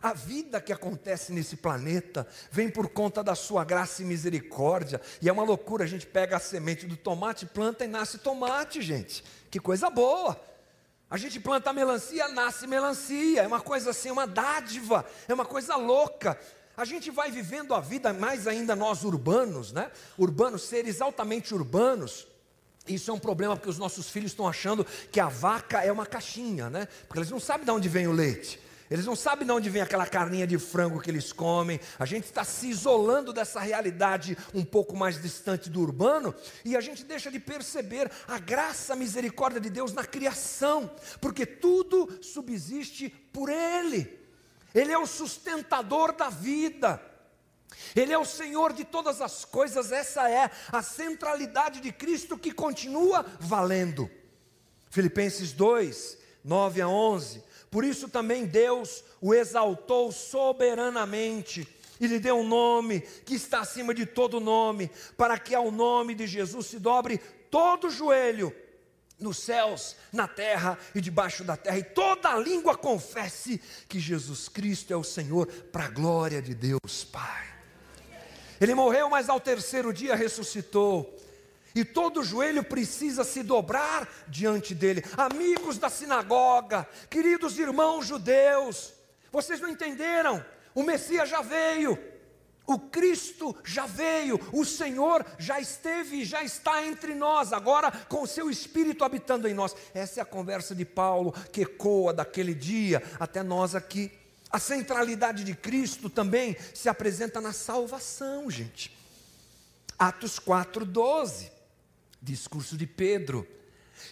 A 0.00 0.12
vida 0.12 0.60
que 0.60 0.72
acontece 0.72 1.32
nesse 1.32 1.56
planeta 1.56 2.24
vem 2.52 2.70
por 2.70 2.88
conta 2.90 3.20
da 3.20 3.34
sua 3.34 3.64
graça 3.64 4.00
e 4.00 4.04
misericórdia. 4.04 5.00
E 5.20 5.28
é 5.28 5.32
uma 5.32 5.42
loucura, 5.42 5.82
a 5.82 5.88
gente 5.88 6.06
pega 6.06 6.36
a 6.36 6.40
semente 6.40 6.86
do 6.86 6.96
tomate, 6.96 7.46
planta 7.46 7.84
e 7.84 7.88
nasce 7.88 8.18
tomate, 8.18 8.80
gente. 8.80 9.24
Que 9.50 9.58
coisa 9.58 9.90
boa. 9.90 10.40
A 11.10 11.16
gente 11.16 11.40
planta 11.40 11.72
melancia, 11.72 12.28
nasce 12.28 12.68
melancia. 12.68 13.42
É 13.42 13.46
uma 13.46 13.60
coisa 13.60 13.90
assim, 13.90 14.12
uma 14.12 14.28
dádiva, 14.28 15.04
é 15.26 15.34
uma 15.34 15.44
coisa 15.44 15.74
louca. 15.74 16.38
A 16.76 16.84
gente 16.84 17.10
vai 17.10 17.32
vivendo 17.32 17.74
a 17.74 17.80
vida, 17.80 18.12
mais 18.12 18.46
ainda 18.46 18.76
nós 18.76 19.02
urbanos, 19.02 19.72
né? 19.72 19.90
Urbanos, 20.16 20.62
seres 20.62 21.00
altamente 21.00 21.52
urbanos. 21.52 22.28
Isso 22.86 23.10
é 23.10 23.14
um 23.14 23.18
problema 23.18 23.56
porque 23.56 23.68
os 23.68 23.76
nossos 23.76 24.08
filhos 24.08 24.30
estão 24.30 24.46
achando 24.46 24.86
que 25.10 25.18
a 25.20 25.28
vaca 25.28 25.82
é 25.84 25.90
uma 25.90 26.06
caixinha, 26.06 26.70
né? 26.70 26.86
Porque 27.08 27.18
eles 27.18 27.30
não 27.30 27.40
sabem 27.40 27.64
de 27.64 27.70
onde 27.72 27.88
vem 27.88 28.06
o 28.06 28.12
leite. 28.12 28.60
Eles 28.90 29.06
não 29.06 29.14
sabem 29.14 29.46
de 29.46 29.52
onde 29.52 29.70
vem 29.70 29.80
aquela 29.80 30.04
carninha 30.04 30.46
de 30.46 30.58
frango 30.58 31.00
que 31.00 31.08
eles 31.08 31.32
comem. 31.32 31.78
A 31.96 32.04
gente 32.04 32.24
está 32.24 32.42
se 32.42 32.68
isolando 32.68 33.32
dessa 33.32 33.60
realidade 33.60 34.36
um 34.52 34.64
pouco 34.64 34.96
mais 34.96 35.22
distante 35.22 35.70
do 35.70 35.80
urbano 35.80 36.34
e 36.64 36.76
a 36.76 36.80
gente 36.80 37.04
deixa 37.04 37.30
de 37.30 37.38
perceber 37.38 38.10
a 38.26 38.38
graça, 38.40 38.94
a 38.94 38.96
misericórdia 38.96 39.60
de 39.60 39.70
Deus 39.70 39.92
na 39.92 40.04
criação, 40.04 40.90
porque 41.20 41.46
tudo 41.46 42.18
subsiste 42.20 43.08
por 43.32 43.48
Ele. 43.48 44.18
Ele 44.74 44.90
é 44.90 44.98
o 44.98 45.06
sustentador 45.06 46.12
da 46.12 46.28
vida. 46.28 47.00
Ele 47.94 48.12
é 48.12 48.18
o 48.18 48.24
Senhor 48.24 48.72
de 48.72 48.84
todas 48.84 49.20
as 49.20 49.44
coisas, 49.44 49.92
essa 49.92 50.28
é 50.28 50.50
a 50.72 50.82
centralidade 50.82 51.80
de 51.80 51.92
Cristo 51.92 52.36
que 52.36 52.50
continua 52.50 53.24
valendo. 53.38 54.10
Filipenses 54.90 55.52
2, 55.52 56.18
9 56.42 56.80
a 56.80 56.88
11. 56.88 57.49
Por 57.70 57.84
isso 57.84 58.08
também 58.08 58.46
Deus 58.46 59.04
o 59.20 59.32
exaltou 59.32 60.10
soberanamente 60.10 61.68
e 62.00 62.06
lhe 62.06 62.18
deu 62.18 62.38
um 62.38 62.48
nome 62.48 63.00
que 63.00 63.34
está 63.34 63.60
acima 63.60 63.94
de 63.94 64.06
todo 64.06 64.40
nome, 64.40 64.90
para 65.16 65.38
que 65.38 65.54
ao 65.54 65.70
nome 65.70 66.14
de 66.14 66.26
Jesus 66.26 66.66
se 66.66 66.78
dobre 66.78 67.18
todo 67.50 67.90
joelho 67.90 68.54
nos 69.18 69.38
céus, 69.38 69.96
na 70.10 70.26
terra 70.26 70.78
e 70.94 71.00
debaixo 71.00 71.44
da 71.44 71.54
terra, 71.54 71.78
e 71.78 71.84
toda 71.84 72.34
língua 72.38 72.74
confesse 72.74 73.60
que 73.86 74.00
Jesus 74.00 74.48
Cristo 74.48 74.94
é 74.94 74.96
o 74.96 75.04
Senhor, 75.04 75.46
para 75.46 75.84
a 75.84 75.90
glória 75.90 76.40
de 76.40 76.54
Deus 76.54 77.04
Pai. 77.04 77.46
Ele 78.58 78.74
morreu, 78.74 79.10
mas 79.10 79.28
ao 79.28 79.38
terceiro 79.38 79.92
dia 79.92 80.14
ressuscitou. 80.14 81.19
E 81.74 81.84
todo 81.84 82.24
joelho 82.24 82.64
precisa 82.64 83.22
se 83.22 83.42
dobrar 83.42 84.08
diante 84.26 84.74
dele. 84.74 85.04
Amigos 85.16 85.78
da 85.78 85.88
sinagoga, 85.88 86.86
queridos 87.08 87.58
irmãos 87.58 88.06
judeus, 88.06 88.92
vocês 89.30 89.60
não 89.60 89.68
entenderam? 89.68 90.44
O 90.74 90.82
Messias 90.82 91.28
já 91.28 91.40
veio, 91.40 91.96
o 92.66 92.78
Cristo 92.78 93.56
já 93.64 93.86
veio, 93.86 94.40
o 94.52 94.64
Senhor 94.64 95.24
já 95.38 95.60
esteve 95.60 96.22
e 96.22 96.24
já 96.24 96.42
está 96.42 96.84
entre 96.84 97.14
nós, 97.14 97.52
agora 97.52 97.90
com 98.08 98.22
o 98.22 98.26
seu 98.26 98.50
Espírito 98.50 99.04
habitando 99.04 99.46
em 99.46 99.54
nós. 99.54 99.74
Essa 99.94 100.20
é 100.20 100.22
a 100.22 100.26
conversa 100.26 100.74
de 100.74 100.84
Paulo 100.84 101.32
que 101.52 101.62
ecoa 101.62 102.12
daquele 102.12 102.54
dia 102.54 103.02
até 103.18 103.42
nós 103.42 103.76
aqui. 103.76 104.10
A 104.50 104.58
centralidade 104.58 105.44
de 105.44 105.54
Cristo 105.54 106.10
também 106.10 106.56
se 106.74 106.88
apresenta 106.88 107.40
na 107.40 107.52
salvação, 107.52 108.50
gente. 108.50 108.96
Atos 109.96 110.40
4, 110.40 110.84
12 110.84 111.59
discurso 112.22 112.76
de 112.76 112.86
Pedro. 112.86 113.46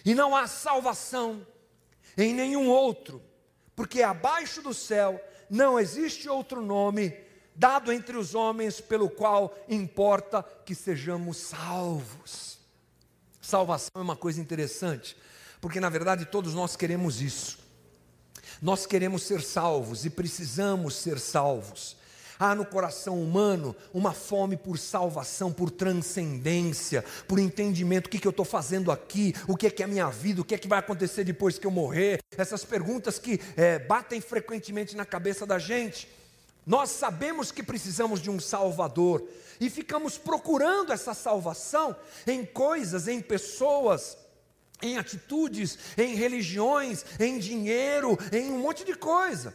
E 0.05 0.13
não 0.13 0.35
há 0.35 0.47
salvação 0.47 1.45
em 2.17 2.33
nenhum 2.33 2.67
outro, 2.69 3.21
porque 3.75 4.01
abaixo 4.01 4.61
do 4.61 4.73
céu 4.73 5.21
não 5.49 5.79
existe 5.79 6.29
outro 6.29 6.61
nome 6.61 7.15
dado 7.55 7.91
entre 7.91 8.15
os 8.15 8.35
homens 8.35 8.79
pelo 8.79 9.09
qual 9.09 9.53
importa 9.67 10.43
que 10.65 10.73
sejamos 10.73 11.37
salvos. 11.37 12.57
Salvação 13.41 13.89
é 13.95 13.99
uma 13.99 14.15
coisa 14.15 14.39
interessante, 14.39 15.17
porque 15.59 15.79
na 15.79 15.89
verdade 15.89 16.25
todos 16.25 16.53
nós 16.53 16.75
queremos 16.75 17.21
isso. 17.21 17.59
Nós 18.61 18.85
queremos 18.85 19.23
ser 19.23 19.41
salvos 19.41 20.05
e 20.05 20.09
precisamos 20.09 20.95
ser 20.95 21.19
salvos. 21.19 21.97
Há 22.41 22.55
no 22.55 22.65
coração 22.65 23.21
humano 23.21 23.75
uma 23.93 24.13
fome 24.13 24.55
por 24.55 24.79
salvação, 24.79 25.51
por 25.51 25.69
transcendência, 25.69 27.03
por 27.27 27.37
entendimento: 27.37 28.07
o 28.07 28.09
que, 28.09 28.17
que 28.17 28.25
eu 28.25 28.31
estou 28.31 28.45
fazendo 28.45 28.93
aqui, 28.93 29.35
o 29.45 29.57
que 29.57 29.67
é, 29.67 29.69
que 29.69 29.83
é 29.83 29.85
a 29.85 29.89
minha 29.89 30.09
vida, 30.09 30.39
o 30.39 30.45
que 30.45 30.55
é 30.55 30.57
que 30.57 30.67
vai 30.67 30.79
acontecer 30.79 31.25
depois 31.25 31.59
que 31.59 31.67
eu 31.67 31.71
morrer. 31.71 32.19
Essas 32.37 32.63
perguntas 32.63 33.19
que 33.19 33.41
é, 33.57 33.77
batem 33.77 34.21
frequentemente 34.21 34.95
na 34.95 35.03
cabeça 35.03 35.45
da 35.45 35.59
gente. 35.59 36.07
Nós 36.65 36.91
sabemos 36.91 37.51
que 37.51 37.61
precisamos 37.61 38.21
de 38.21 38.29
um 38.29 38.39
Salvador 38.39 39.27
e 39.59 39.69
ficamos 39.69 40.17
procurando 40.17 40.93
essa 40.93 41.13
salvação 41.13 41.93
em 42.25 42.45
coisas, 42.45 43.09
em 43.09 43.19
pessoas, 43.19 44.17
em 44.81 44.97
atitudes, 44.97 45.77
em 45.97 46.15
religiões, 46.15 47.03
em 47.19 47.37
dinheiro, 47.37 48.17
em 48.31 48.49
um 48.49 48.59
monte 48.59 48.85
de 48.85 48.95
coisa. 48.95 49.53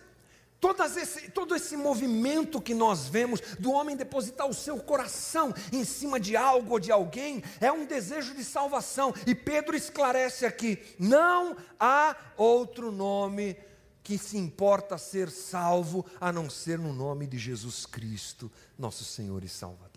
Esse, 0.96 1.30
todo 1.30 1.54
esse 1.54 1.76
movimento 1.76 2.60
que 2.60 2.74
nós 2.74 3.06
vemos 3.06 3.40
do 3.58 3.72
homem 3.72 3.96
depositar 3.96 4.48
o 4.48 4.54
seu 4.54 4.78
coração 4.78 5.52
em 5.72 5.84
cima 5.84 6.18
de 6.18 6.36
algo 6.36 6.72
ou 6.72 6.80
de 6.80 6.90
alguém 6.90 7.42
é 7.60 7.70
um 7.70 7.84
desejo 7.84 8.34
de 8.34 8.44
salvação. 8.44 9.14
E 9.26 9.34
Pedro 9.34 9.76
esclarece 9.76 10.46
aqui: 10.46 10.82
não 10.98 11.56
há 11.78 12.16
outro 12.36 12.90
nome 12.90 13.56
que 14.02 14.18
se 14.18 14.36
importa 14.36 14.98
ser 14.98 15.30
salvo 15.30 16.04
a 16.20 16.30
não 16.30 16.50
ser 16.50 16.78
no 16.78 16.92
nome 16.92 17.26
de 17.26 17.38
Jesus 17.38 17.86
Cristo, 17.86 18.50
nosso 18.78 19.04
Senhor 19.04 19.42
e 19.42 19.48
Salvador. 19.48 19.94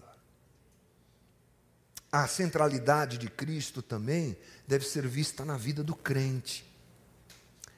A 2.11 2.25
centralidade 2.25 3.17
de 3.17 3.29
Cristo 3.29 3.81
também 3.81 4.37
deve 4.65 4.85
ser 4.85 5.05
vista 5.05 5.43
na 5.43 5.57
vida 5.57 5.83
do 5.83 5.93
crente. 5.93 6.65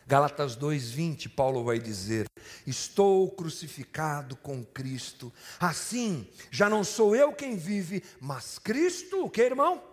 Gálatas 0.10 0.56
2:20, 0.56 1.30
Paulo 1.30 1.64
vai 1.64 1.78
dizer: 1.78 2.26
Estou 2.66 3.30
crucificado 3.30 4.36
com 4.36 4.66
Cristo. 4.66 5.32
Assim, 5.60 6.28
já 6.50 6.68
não 6.68 6.84
sou 6.84 7.16
eu 7.16 7.32
quem 7.32 7.56
vive, 7.56 8.04
mas 8.20 8.58
Cristo, 8.58 9.26
o 9.26 9.30
que, 9.30 9.44
irmão? 9.44 9.84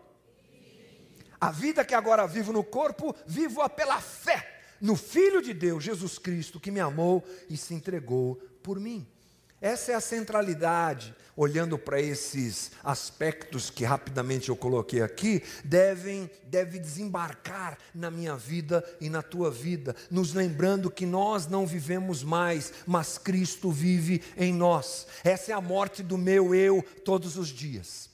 A 1.39 1.51
vida 1.51 1.85
que 1.85 1.95
agora 1.95 2.27
vivo 2.27 2.51
no 2.51 2.65
corpo, 2.65 3.15
vivo-a 3.27 3.69
pela 3.69 4.01
fé 4.01 4.63
no 4.81 4.97
Filho 4.97 5.43
de 5.43 5.53
Deus, 5.53 5.85
Jesus 5.85 6.17
Cristo, 6.17 6.59
que 6.59 6.71
me 6.71 6.81
amou 6.81 7.23
e 7.51 7.59
se 7.59 7.75
entregou 7.75 8.37
por 8.63 8.81
mim. 8.81 9.07
Essa 9.61 9.93
é 9.93 9.95
a 9.95 10.01
centralidade, 10.01 11.15
olhando 11.35 11.79
para 11.79 12.01
esses 12.01 12.73
aspectos 12.85 13.71
que 13.71 13.85
rapidamente 13.85 14.51
eu 14.51 14.57
coloquei 14.57 15.01
aqui, 15.01 15.43
devem 15.65 16.31
deve 16.45 16.79
desembarcar 16.79 17.79
na 17.95 18.11
minha 18.11 18.37
vida 18.37 18.85
e 19.01 19.09
na 19.09 19.23
tua 19.23 19.51
vida, 19.51 19.97
nos 20.11 20.35
lembrando 20.35 20.91
que 20.91 21.07
nós 21.07 21.47
não 21.47 21.67
vivemos 21.67 22.23
mais, 22.23 22.73
mas 22.87 23.17
Cristo 23.17 23.71
vive 23.71 24.23
em 24.37 24.53
nós. 24.53 25.07
Essa 25.25 25.53
é 25.53 25.55
a 25.55 25.61
morte 25.61 26.03
do 26.03 26.19
meu 26.19 26.55
eu 26.55 26.83
todos 27.05 27.37
os 27.39 27.49
dias. 27.49 28.11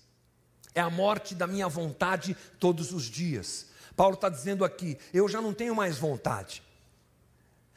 É 0.75 0.81
a 0.81 0.91
morte 0.91 1.35
da 1.35 1.47
minha 1.47 1.69
vontade 1.69 2.37
todos 2.59 2.93
os 2.93 3.05
dias. 3.05 3.67
Paulo 3.97 4.15
está 4.15 4.29
dizendo 4.29 4.65
aqui: 4.65 4.97
eu 5.13 5.29
já 5.29 5.41
não 5.41 5.53
tenho 5.53 5.75
mais 5.75 5.99
vontade. 5.99 6.63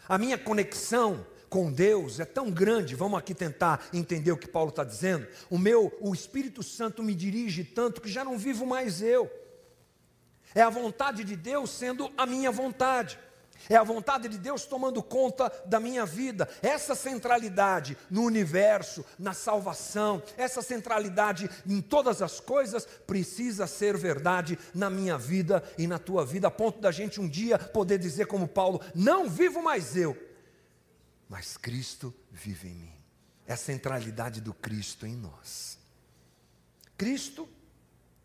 A 0.07 0.19
minha 0.19 0.37
conexão 0.37 1.25
com 1.55 1.71
Deus 1.71 2.19
é 2.19 2.25
tão 2.25 2.51
grande, 2.51 2.95
vamos 2.95 3.17
aqui 3.17 3.33
tentar 3.33 3.87
entender 3.93 4.29
o 4.29 4.37
que 4.37 4.45
Paulo 4.45 4.71
está 4.71 4.83
dizendo. 4.83 5.25
O 5.49 5.57
meu, 5.57 5.97
o 6.01 6.13
Espírito 6.13 6.61
Santo 6.61 7.01
me 7.01 7.15
dirige 7.15 7.63
tanto 7.63 8.01
que 8.01 8.09
já 8.09 8.25
não 8.25 8.37
vivo 8.37 8.65
mais 8.65 9.01
eu. 9.01 9.31
É 10.53 10.61
a 10.61 10.69
vontade 10.69 11.23
de 11.23 11.33
Deus 11.37 11.69
sendo 11.69 12.11
a 12.17 12.25
minha 12.25 12.51
vontade. 12.51 13.17
É 13.69 13.77
a 13.77 13.83
vontade 13.83 14.27
de 14.27 14.37
Deus 14.37 14.65
tomando 14.65 15.01
conta 15.01 15.49
da 15.65 15.79
minha 15.79 16.05
vida. 16.05 16.49
Essa 16.61 16.93
centralidade 16.93 17.97
no 18.09 18.23
universo, 18.23 19.05
na 19.17 19.33
salvação, 19.33 20.21
essa 20.35 20.61
centralidade 20.61 21.49
em 21.65 21.79
todas 21.79 22.21
as 22.21 22.41
coisas 22.41 22.85
precisa 23.07 23.65
ser 23.65 23.95
verdade 23.95 24.59
na 24.73 24.89
minha 24.89 25.17
vida 25.17 25.63
e 25.77 25.87
na 25.87 25.99
tua 25.99 26.25
vida, 26.25 26.49
a 26.49 26.51
ponto 26.51 26.81
da 26.81 26.91
gente 26.91 27.21
um 27.21 27.29
dia 27.29 27.57
poder 27.57 27.97
dizer, 27.97 28.27
como 28.27 28.45
Paulo: 28.45 28.81
Não 28.93 29.29
vivo 29.29 29.63
mais 29.63 29.95
eu, 29.95 30.17
mas 31.29 31.57
Cristo 31.57 32.13
vive 32.31 32.69
em 32.69 32.75
mim. 32.75 32.93
É 33.47 33.53
a 33.53 33.57
centralidade 33.57 34.41
do 34.41 34.53
Cristo 34.53 35.05
em 35.05 35.15
nós. 35.15 35.77
Cristo 36.97 37.47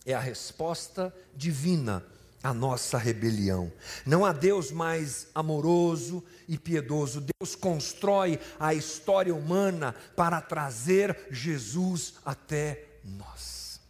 é 0.07 0.15
a 0.15 0.21
resposta 0.21 1.15
divina 1.35 2.05
à 2.43 2.55
nossa 2.55 2.97
rebelião. 2.97 3.71
Não 4.07 4.25
há 4.25 4.33
Deus 4.33 4.71
mais 4.71 5.27
amoroso 5.35 6.25
e 6.49 6.57
piedoso. 6.57 7.21
Deus 7.21 7.55
constrói 7.55 8.41
a 8.59 8.73
história 8.73 9.35
humana 9.35 9.95
para 10.17 10.41
trazer 10.41 11.29
Jesus 11.31 12.15
até 12.25 12.87
nós. 13.05 13.81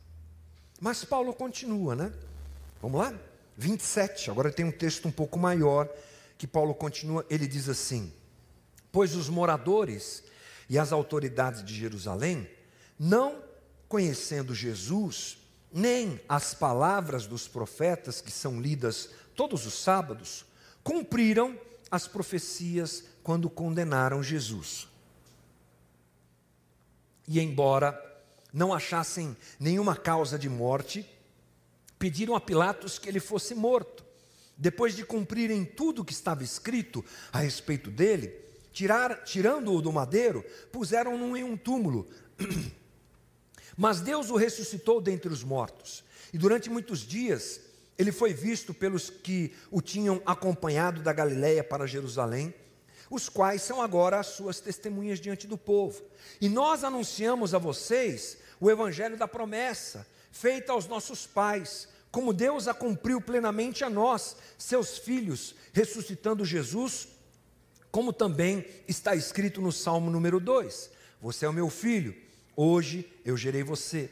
Mas 0.81 1.05
Paulo 1.05 1.33
continua, 1.33 1.95
né? 1.95 2.13
Vamos 2.81 3.01
lá? 3.01 3.15
27. 3.57 4.31
Agora 4.31 4.51
tem 4.51 4.65
um 4.65 4.73
texto 4.73 5.07
um 5.07 5.13
pouco 5.13 5.39
maior 5.39 5.89
que 6.39 6.47
Paulo 6.47 6.75
continua, 6.75 7.25
ele 7.29 7.47
diz 7.47 7.69
assim: 7.69 8.11
Pois 8.93 9.15
os 9.15 9.29
moradores 9.29 10.23
e 10.69 10.79
as 10.79 10.93
autoridades 10.93 11.65
de 11.65 11.75
Jerusalém, 11.75 12.49
não 12.99 13.43
conhecendo 13.89 14.55
Jesus, 14.55 15.39
nem 15.73 16.21
as 16.29 16.55
palavras 16.55 17.27
dos 17.27 17.49
profetas 17.49 18.21
que 18.21 18.31
são 18.31 18.61
lidas 18.61 19.11
todos 19.35 19.67
os 19.67 19.75
sábados, 19.75 20.45
cumpriram 20.83 21.59
as 21.91 22.07
profecias 22.07 23.05
quando 23.23 23.51
condenaram 23.51 24.23
Jesus. 24.23 24.89
E 27.27 27.41
embora 27.41 27.99
não 28.53 28.73
achassem 28.73 29.37
nenhuma 29.59 29.97
causa 29.97 30.39
de 30.39 30.49
morte, 30.49 31.09
pediram 31.99 32.35
a 32.35 32.41
Pilatos 32.41 32.99
que 32.99 33.09
ele 33.09 33.21
fosse 33.21 33.55
morto. 33.55 34.05
Depois 34.57 34.95
de 34.95 35.05
cumprirem 35.05 35.65
tudo 35.65 36.03
o 36.03 36.05
que 36.05 36.13
estava 36.13 36.43
escrito 36.43 37.05
a 37.33 37.39
respeito 37.39 37.91
dele, 37.91 38.35
tirando-o 38.73 39.83
do 39.83 39.93
madeiro, 39.93 40.45
puseram-no 40.73 41.37
em 41.37 41.45
um 41.45 41.57
túmulo 41.57 42.09
Mas 43.77 44.03
Deus 44.03 44.29
o 44.29 44.37
ressuscitou 44.37 45.01
dentre 45.01 45.33
os 45.33 45.43
mortos. 45.43 46.05
E 46.35 46.39
durante 46.39 46.69
muitos 46.69 47.01
dias 47.01 47.61
ele 47.97 48.13
foi 48.13 48.33
visto 48.33 48.73
pelos 48.73 49.11
que 49.11 49.55
o 49.71 49.81
tinham 49.81 50.23
acompanhado 50.25 51.03
da 51.03 51.13
Galiléia 51.13 51.63
para 51.63 51.87
Jerusalém, 51.87 52.55
os 53.11 53.29
quais 53.29 53.63
são 53.63 53.83
agora 53.83 54.19
as 54.21 54.29
suas 54.29 54.61
testemunhas 54.61 55.21
diante 55.21 55.47
do 55.47 55.59
povo. 55.59 56.03
E 56.41 56.49
nós 56.49 56.85
anunciamos 56.85 57.55
a 57.55 57.59
vocês 57.59 58.39
o 58.61 58.71
evangelho 58.71 59.17
da 59.17 59.27
promessa, 59.27 60.07
feita 60.31 60.73
aos 60.73 60.87
nossos 60.87 61.27
pais, 61.27 61.89
como 62.11 62.33
Deus 62.33 62.69
a 62.69 62.75
cumpriu 62.75 63.21
plenamente 63.21 63.83
a 63.83 63.91
nós, 63.91 64.37
seus 64.59 64.99
filhos, 64.99 65.55
ressuscitando 65.73 66.45
Jesus, 66.45 67.09
como 67.91 68.13
também 68.13 68.65
está 68.87 69.15
escrito 69.15 69.61
no 69.61 69.73
Salmo 69.73 70.11
número 70.11 70.39
2: 70.41 70.91
Você 71.21 71.45
é 71.45 71.49
o 71.49 71.53
meu 71.53 71.69
filho 71.69 72.15
Hoje 72.63 73.11
eu 73.25 73.39
gerei 73.39 73.63
você. 73.63 74.11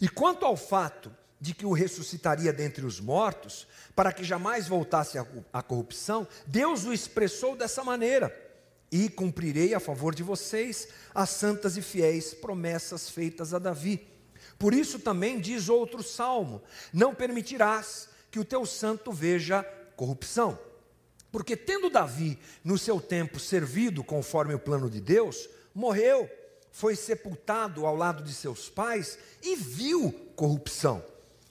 E 0.00 0.08
quanto 0.08 0.46
ao 0.46 0.56
fato 0.56 1.14
de 1.38 1.52
que 1.52 1.66
o 1.66 1.72
ressuscitaria 1.74 2.50
dentre 2.50 2.86
os 2.86 2.98
mortos, 2.98 3.66
para 3.94 4.10
que 4.10 4.24
jamais 4.24 4.66
voltasse 4.66 5.18
à 5.52 5.62
corrupção, 5.62 6.26
Deus 6.46 6.86
o 6.86 6.94
expressou 6.94 7.54
dessa 7.54 7.84
maneira: 7.84 8.34
e 8.90 9.10
cumprirei 9.10 9.74
a 9.74 9.80
favor 9.80 10.14
de 10.14 10.22
vocês 10.22 10.88
as 11.14 11.28
santas 11.28 11.76
e 11.76 11.82
fiéis 11.82 12.32
promessas 12.32 13.10
feitas 13.10 13.52
a 13.52 13.58
Davi. 13.58 14.08
Por 14.58 14.72
isso 14.72 14.98
também 14.98 15.38
diz 15.38 15.68
outro 15.68 16.02
salmo: 16.02 16.62
não 16.94 17.14
permitirás 17.14 18.08
que 18.30 18.40
o 18.40 18.44
teu 18.46 18.64
santo 18.64 19.12
veja 19.12 19.62
corrupção. 19.94 20.58
Porque 21.30 21.56
tendo 21.56 21.90
Davi, 21.90 22.38
no 22.64 22.76
seu 22.76 23.00
tempo, 23.00 23.38
servido 23.38 24.02
conforme 24.02 24.54
o 24.54 24.58
plano 24.58 24.90
de 24.90 25.00
Deus, 25.00 25.48
morreu 25.74 26.28
foi 26.72 26.94
sepultado 26.94 27.84
ao 27.84 27.96
lado 27.96 28.22
de 28.22 28.32
seus 28.32 28.68
pais 28.68 29.18
e 29.42 29.56
viu 29.56 30.12
corrupção. 30.36 31.04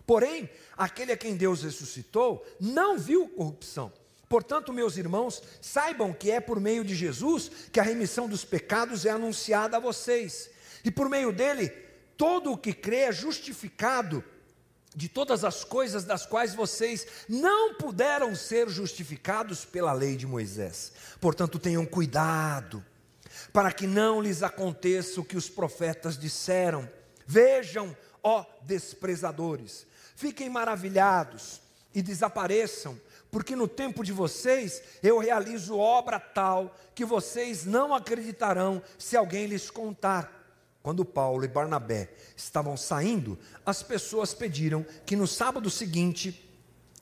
Porém, 0.05 0.49
aquele 0.75 1.11
a 1.11 1.17
quem 1.17 1.35
Deus 1.35 1.61
ressuscitou 1.61 2.45
não 2.59 2.97
viu 2.97 3.27
corrupção. 3.27 3.91
Portanto, 4.27 4.71
meus 4.71 4.97
irmãos, 4.97 5.41
saibam 5.61 6.13
que 6.13 6.31
é 6.31 6.39
por 6.39 6.59
meio 6.59 6.83
de 6.83 6.95
Jesus 6.95 7.51
que 7.71 7.79
a 7.79 7.83
remissão 7.83 8.27
dos 8.27 8.45
pecados 8.45 9.05
é 9.05 9.09
anunciada 9.09 9.77
a 9.77 9.79
vocês. 9.79 10.49
E 10.83 10.91
por 10.91 11.09
meio 11.09 11.31
dele, 11.31 11.69
todo 12.15 12.51
o 12.51 12.57
que 12.57 12.73
crê 12.73 12.97
é 12.97 13.11
justificado 13.11 14.23
de 14.95 15.07
todas 15.07 15.43
as 15.43 15.63
coisas 15.63 16.03
das 16.03 16.25
quais 16.25 16.55
vocês 16.55 17.05
não 17.27 17.75
puderam 17.75 18.35
ser 18.35 18.69
justificados 18.69 19.63
pela 19.63 19.93
lei 19.93 20.15
de 20.15 20.25
Moisés. 20.25 20.91
Portanto, 21.21 21.59
tenham 21.59 21.85
cuidado 21.85 22.83
para 23.53 23.71
que 23.71 23.87
não 23.87 24.21
lhes 24.21 24.43
aconteça 24.43 25.21
o 25.21 25.25
que 25.25 25.37
os 25.37 25.49
profetas 25.49 26.17
disseram. 26.17 26.89
Vejam, 27.25 27.95
ó 28.23 28.43
desprezadores, 28.63 29.85
fiquem 30.15 30.49
maravilhados 30.49 31.61
e 31.93 32.01
desapareçam, 32.01 32.99
porque 33.31 33.55
no 33.55 33.67
tempo 33.67 34.03
de 34.03 34.11
vocês 34.11 34.81
eu 35.03 35.19
realizo 35.19 35.77
obra 35.77 36.19
tal 36.19 36.75
que 36.95 37.05
vocês 37.05 37.65
não 37.65 37.93
acreditarão 37.93 38.81
se 38.97 39.15
alguém 39.15 39.45
lhes 39.45 39.69
contar. 39.69 40.38
Quando 40.81 41.05
Paulo 41.05 41.43
e 41.43 41.47
Barnabé 41.47 42.09
estavam 42.35 42.77
saindo, 42.77 43.37
as 43.65 43.83
pessoas 43.83 44.33
pediram 44.33 44.85
que 45.05 45.15
no 45.15 45.27
sábado 45.27 45.69
seguinte 45.69 46.49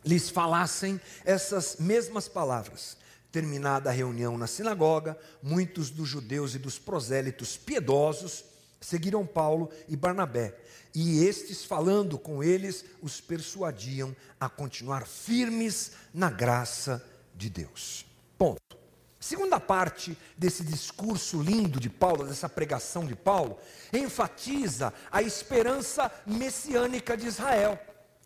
lhes 0.04 0.30
falassem 0.30 1.00
essas 1.24 1.78
mesmas 1.78 2.28
palavras. 2.28 2.98
Terminada 3.32 3.90
a 3.90 3.94
reunião 3.94 4.38
na 4.38 4.48
sinagoga, 4.48 5.18
muitos 5.44 5.90
dos 5.90 6.08
judeus 6.08 6.56
e 6.56 6.60
dos 6.60 6.80
prosélitos 6.80 7.58
piedosos 7.58 8.46
seguiram 8.80 9.26
Paulo 9.26 9.70
e 9.88 9.96
Barnabé, 9.96 10.56
e 10.94 11.24
estes, 11.26 11.64
falando 11.64 12.18
com 12.18 12.44
eles, 12.44 12.84
os 13.02 13.22
persuadiam 13.22 14.16
a 14.40 14.50
continuar 14.50 15.06
firmes 15.06 15.92
na 16.14 16.30
graça 16.30 17.06
de 17.36 17.50
Deus. 17.50 18.06
Ponto. 18.38 18.77
Segunda 19.20 19.60
parte 19.60 20.18
desse 20.38 20.64
discurso 20.64 21.42
lindo 21.42 21.80
de 21.80 21.90
Paulo, 21.90 22.26
dessa 22.26 22.48
pregação 22.48 23.06
de 23.06 23.16
Paulo, 23.16 23.58
enfatiza 23.92 24.94
a 25.12 25.22
esperança 25.22 26.12
messiânica 26.26 27.18
de 27.18 27.28
Israel. 27.28 27.80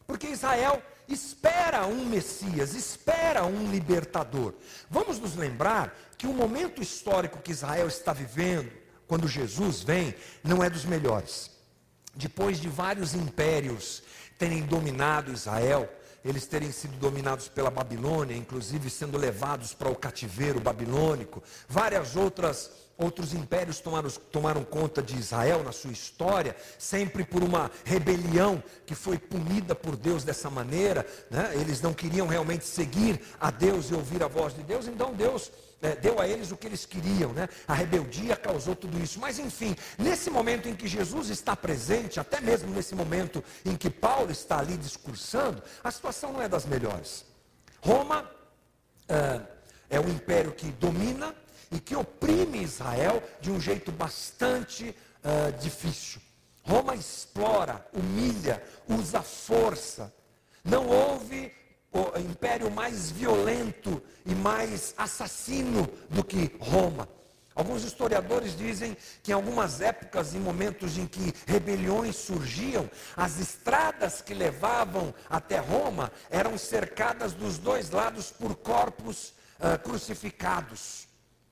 Porque 0.06 0.28
Israel 0.28 0.82
espera 1.08 1.86
um 1.86 2.06
Messias, 2.06 2.74
espera 2.74 3.46
um 3.46 3.72
libertador. 3.72 4.54
Vamos 4.90 5.18
nos 5.18 5.36
lembrar 5.36 5.96
que 6.18 6.28
o 6.28 6.34
momento 6.34 6.82
histórico 6.82 7.42
que 7.42 7.52
Israel 7.52 7.88
está 7.88 8.12
vivendo, 8.12 8.72
quando 9.08 9.28
Jesus 9.28 9.82
vem, 9.82 10.14
não 10.44 10.64
é 10.64 10.70
dos 10.70 10.86
melhores. 10.86 11.52
Depois 12.14 12.60
de 12.60 12.68
vários 12.68 13.14
impérios 13.14 14.04
terem 14.38 14.64
dominado 14.64 15.32
Israel, 15.32 15.90
eles 16.24 16.46
terem 16.46 16.72
sido 16.72 16.96
dominados 16.98 17.48
pela 17.48 17.72
Babilônia, 17.72 18.36
inclusive 18.36 18.90
sendo 18.90 19.18
levados 19.18 19.74
para 19.74 19.90
o 19.90 19.96
cativeiro 19.96 20.60
babilônico, 20.60 21.42
várias 21.68 22.16
outras 22.16 22.72
outros 22.98 23.34
impérios 23.34 23.80
tomaram, 23.80 24.10
tomaram 24.32 24.64
conta 24.64 25.02
de 25.02 25.18
Israel 25.18 25.64
na 25.64 25.72
sua 25.72 25.92
história, 25.92 26.56
sempre 26.78 27.24
por 27.24 27.44
uma 27.44 27.72
rebelião 27.84 28.64
que 28.86 28.94
foi 28.94 29.18
punida 29.18 29.74
por 29.74 29.96
Deus 29.96 30.24
dessa 30.24 30.52
maneira. 30.52 31.06
Né? 31.30 31.52
Eles 31.56 31.82
não 31.82 31.94
queriam 31.94 32.28
realmente 32.28 32.64
seguir 32.64 33.20
a 33.40 33.50
Deus 33.50 33.90
e 33.90 33.96
ouvir 33.96 34.22
a 34.22 34.28
voz 34.28 34.54
de 34.54 34.62
Deus, 34.62 34.88
então 34.88 35.14
Deus 35.14 35.52
é, 35.82 35.96
deu 35.96 36.20
a 36.20 36.28
eles 36.28 36.52
o 36.52 36.58
que 36.58 36.68
eles 36.68 36.86
queriam, 36.86 37.34
né? 37.34 37.50
A 37.68 37.74
rebeldia 37.74 38.36
causou 38.36 38.76
tudo 38.76 39.00
isso. 39.00 39.20
Mas 39.20 39.40
enfim, 39.40 39.76
nesse 39.98 40.30
momento 40.30 40.70
em 40.70 40.76
que 40.76 40.88
Jesus 40.88 41.30
está 41.30 41.56
presente, 41.56 42.20
até 42.20 42.40
mesmo 42.40 42.70
nesse 42.72 42.94
momento 42.94 43.44
em 43.66 43.76
que 43.76 43.90
Paulo 43.90 44.32
está 44.32 44.60
ali 44.60 44.78
discursando, 44.78 45.62
a 45.84 45.92
situação 45.92 46.32
não 46.34 46.42
é 46.42 46.48
das 46.48 46.66
melhores. 46.66 47.26
Roma 47.82 48.30
é, 49.10 49.42
é 49.90 50.00
um 50.00 50.10
império 50.10 50.52
que 50.52 50.68
domina 50.74 51.36
e 51.72 51.80
que 51.80 51.96
oprime 51.96 52.62
Israel 52.62 53.24
de 53.40 53.50
um 53.50 53.60
jeito 53.60 53.92
bastante 53.92 54.96
é, 55.24 55.52
difícil. 55.52 56.22
Roma 56.64 56.94
explora, 56.94 57.86
humilha, 57.94 58.62
usa 58.88 59.22
força. 59.22 60.14
Não 60.64 60.88
houve 60.88 61.52
o 61.92 62.18
império 62.20 62.72
mais 62.72 63.12
violento 63.12 64.02
e 64.26 64.34
mais 64.34 64.94
assassino 64.98 65.88
do 66.10 66.24
que 66.24 66.56
Roma. 66.60 67.08
Alguns 67.54 67.84
historiadores 67.84 68.56
dizem 68.56 68.96
que 69.22 69.32
em 69.32 69.34
algumas 69.34 69.82
épocas, 69.82 70.34
em 70.34 70.40
momentos 70.40 70.98
em 70.98 71.06
que 71.06 71.34
rebeliões 71.46 72.16
surgiam, 72.16 72.90
as 73.16 73.40
estradas 73.40 74.22
que 74.22 74.34
levavam 74.34 75.14
até 75.30 75.60
Roma 75.60 76.12
eram 76.30 76.58
cercadas 76.58 77.34
dos 77.34 77.58
dois 77.58 77.90
lados 77.90 78.32
por 78.32 78.56
corpos 78.56 79.34
uh, 79.60 79.78
crucificados. 79.84 81.08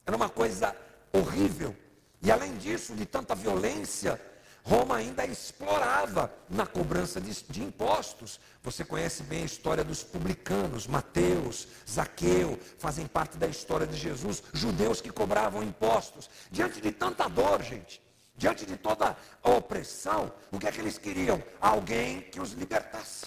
Era 0.06 0.15
uma 0.15 0.30
coisa 0.30 0.73
horrível. 1.12 1.75
E 2.21 2.32
além 2.32 2.56
disso, 2.58 2.95
de 2.95 3.06
tanta 3.06 3.36
violência, 3.36 4.19
Roma 4.63 4.98
ainda 4.98 5.26
explorava 5.26 6.32
na 6.50 6.65
cobrança 6.65 7.19
de, 7.19 7.32
de, 7.50 7.63
impostos. 7.63 8.39
Você 8.63 8.84
conhece 8.84 9.24
bem 9.24 9.43
a 9.43 9.45
história 9.45 9.84
dos 9.84 10.04
publicanos, 10.04 10.86
Mateus, 10.86 11.67
Zaqueu, 11.89 12.60
fazem 12.78 13.08
parte 13.08 13.38
da 13.38 13.48
história 13.48 13.88
de 13.88 13.98
Jesus, 13.98 14.43
judeus 14.54 15.02
que 15.02 15.10
cobravam 15.10 15.63
impostos. 15.63 16.30
Diante 16.52 16.82
de 16.82 16.91
tanta 16.91 17.28
dor, 17.28 17.63
gente, 17.63 18.02
diante 18.36 18.65
de 18.65 18.78
toda 18.78 19.17
a 19.43 19.50
opressão, 19.50 20.32
o 20.52 20.60
que 20.60 20.67
é 20.67 20.72
que 20.72 20.82
eles 20.82 20.98
queriam? 20.98 21.41
Alguém 21.60 22.22
que 22.22 22.39
os 22.39 22.52
libertasse. 22.52 23.26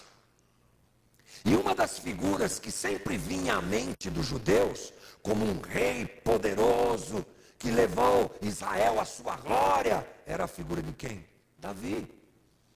E 1.44 1.56
uma 1.56 1.74
das 1.74 1.98
figuras 1.98 2.58
que 2.58 2.70
sempre 2.70 3.16
vinha 3.16 3.56
à 3.56 3.62
mente 3.62 4.08
dos 4.08 4.26
judeus, 4.26 4.92
como 5.22 5.44
um 5.44 5.60
rei 5.60 6.06
poderoso, 6.06 7.24
que 7.62 7.70
levou 7.70 8.34
Israel 8.42 8.98
à 8.98 9.04
sua 9.04 9.36
glória, 9.36 10.04
era 10.26 10.44
a 10.44 10.48
figura 10.48 10.82
de 10.82 10.92
quem? 10.92 11.24
Davi. 11.56 12.12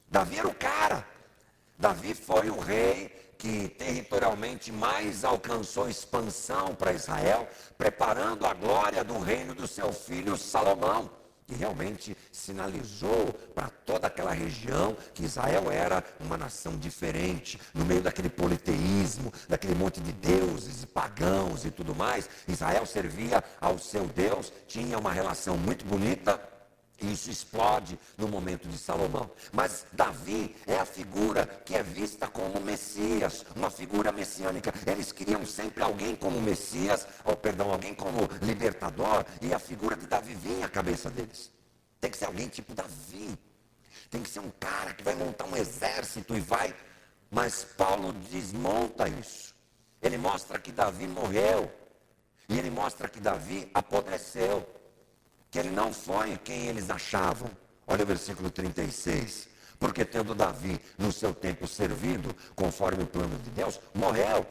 Davi 0.09 0.38
era 0.38 0.46
o 0.46 0.55
cara. 0.55 1.05
Davi 1.77 2.14
foi 2.14 2.49
o 2.51 2.61
rei 2.61 3.09
que 3.37 3.68
territorialmente 3.70 4.70
mais 4.70 5.25
alcançou 5.25 5.90
expansão 5.90 6.72
para 6.77 6.92
Israel, 6.92 7.49
preparando 7.77 8.46
a 8.46 8.55
glória 8.55 9.03
do 9.03 9.18
reino 9.18 9.57
do 9.57 9.66
seu 9.66 9.92
filho 9.92 10.37
Salomão. 10.37 11.11
E 11.49 11.55
realmente 11.55 12.17
sinalizou 12.33 13.33
para 13.55 13.69
toda 13.69 14.09
aquela 14.09 14.33
região 14.33 14.97
que 15.15 15.25
Israel 15.25 15.71
era 15.71 16.03
uma 16.19 16.37
nação 16.37 16.77
diferente, 16.77 17.61
no 17.73 17.85
meio 17.85 18.03
daquele 18.03 18.29
politeísmo, 18.29 19.33
daquele 19.49 19.75
monte 19.75 20.01
de 20.01 20.13
deuses 20.13 20.83
e 20.83 20.87
pagãos 20.87 21.65
e 21.65 21.71
tudo 21.71 21.95
mais. 21.95 22.29
Israel 22.49 22.85
servia 22.85 23.45
ao 23.61 23.79
seu 23.79 24.07
Deus, 24.07 24.53
tinha 24.67 24.99
uma 24.99 25.13
relação 25.13 25.57
muito 25.57 25.85
bonita 25.85 26.56
isso 27.01 27.31
explode 27.31 27.99
no 28.17 28.27
momento 28.27 28.69
de 28.69 28.79
Salomão. 28.79 29.31
Mas 29.53 29.87
Davi 29.93 30.57
é 30.67 30.77
a 30.77 30.87
figura 30.87 31.47
que 31.65 31.75
é 31.75 31.83
vista 31.83 32.27
como 32.27 32.61
Messias, 32.61 33.45
uma 33.55 33.71
figura 33.71 34.11
messiânica. 34.11 34.73
Eles 34.87 35.13
queriam 35.13 35.45
sempre 35.45 35.83
alguém 35.83 36.17
como 36.17 36.41
Messias, 36.41 37.07
ou 37.25 37.37
perdão, 37.37 37.71
alguém 37.71 37.95
como 37.95 38.29
libertador, 38.41 39.25
e 39.43 39.53
a 39.53 39.59
figura 39.59 39.97
de 39.97 40.07
Davi 40.07 40.35
vinha 40.35 40.67
à 40.67 40.69
cabeça 40.69 41.11
deles. 41.11 41.51
Tem 42.01 42.11
que 42.11 42.17
ser 42.17 42.27
alguém 42.27 42.49
tipo 42.49 42.75
Davi. 42.75 43.39
Tem 44.11 44.23
que 44.23 44.31
ser 44.31 44.41
um 44.41 44.51
cara 44.59 44.95
que 44.95 45.03
vai 45.03 45.15
montar 45.15 45.45
um 45.45 45.57
exército 45.57 46.35
e 46.35 46.41
vai. 46.41 46.75
Mas 47.31 47.65
Paulo 47.65 48.13
desmonta 48.13 49.09
isso. 49.09 49.55
Ele 50.01 50.17
mostra 50.17 50.59
que 50.59 50.73
Davi 50.73 51.07
morreu. 51.07 51.71
E 52.49 52.59
ele 52.59 52.71
mostra 52.71 53.09
que 53.09 53.19
Davi 53.19 53.69
apodreceu 53.75 54.65
que 55.57 55.61
ele 55.61 55.71
não 55.71 55.90
foi 55.90 56.37
quem 56.37 56.66
eles 56.66 56.90
achavam. 56.90 57.51
Olha 57.87 58.05
o 58.05 58.07
versículo 58.07 58.51
36. 58.51 59.49
Porque 59.79 60.05
tendo 60.05 60.35
Davi 60.35 60.79
no 60.99 61.11
seu 61.11 61.33
tempo 61.33 61.66
servido, 61.66 62.37
conforme 62.55 63.05
o 63.05 63.07
plano 63.07 63.38
de 63.38 63.49
Deus, 63.49 63.81
morreu. 63.95 64.47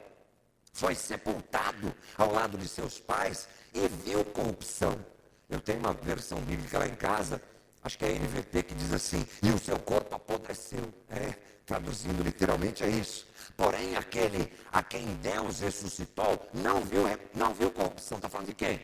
Foi 0.74 0.96
sepultado 0.96 1.94
ao 2.18 2.34
lado 2.34 2.58
de 2.58 2.68
seus 2.68 2.98
pais 2.98 3.48
e 3.72 3.88
viu 3.88 4.26
corrupção. 4.26 4.98
Eu 5.48 5.60
tenho 5.60 5.78
uma 5.78 5.94
versão 5.94 6.40
bíblica 6.42 6.80
lá 6.80 6.88
em 6.88 6.96
casa, 6.96 7.40
acho 7.84 8.00
que 8.00 8.06
é 8.06 8.08
a 8.08 8.20
NVT, 8.20 8.64
que 8.64 8.74
diz 8.74 8.92
assim: 8.92 9.28
e 9.44 9.52
o 9.52 9.60
seu 9.60 9.78
corpo 9.78 10.16
apodreceu. 10.16 10.92
É, 11.08 11.36
traduzindo 11.68 12.24
literalmente 12.24 12.84
é 12.84 12.90
isso. 12.90 13.28
Porém, 13.56 13.96
aquele 13.96 14.52
a 14.72 14.82
quem 14.82 15.06
Deus 15.18 15.60
ressuscitou 15.60 16.50
não 16.52 16.82
viu, 16.82 17.04
não 17.36 17.54
viu 17.54 17.70
corrupção. 17.70 18.18
Está 18.18 18.28
falando 18.28 18.48
de 18.48 18.56
quem? 18.56 18.82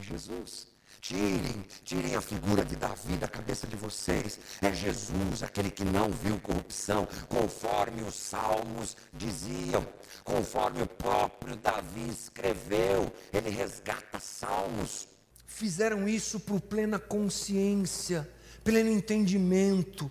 Jesus. 0.00 0.69
Tirem, 1.00 1.64
tirem 1.82 2.14
a 2.14 2.20
figura 2.20 2.62
de 2.62 2.76
Davi 2.76 3.16
da 3.16 3.26
cabeça 3.26 3.66
de 3.66 3.74
vocês. 3.74 4.38
É 4.60 4.72
Jesus, 4.72 5.42
aquele 5.42 5.70
que 5.70 5.84
não 5.84 6.10
viu 6.10 6.38
corrupção, 6.38 7.08
conforme 7.26 8.02
os 8.02 8.14
salmos 8.14 8.96
diziam, 9.12 9.86
conforme 10.22 10.82
o 10.82 10.86
próprio 10.86 11.56
Davi 11.56 12.10
escreveu. 12.10 13.10
Ele 13.32 13.48
resgata 13.48 14.20
salmos. 14.20 15.08
Fizeram 15.46 16.06
isso 16.06 16.38
por 16.38 16.60
plena 16.60 16.98
consciência, 16.98 18.30
pleno 18.62 18.90
entendimento. 18.90 20.10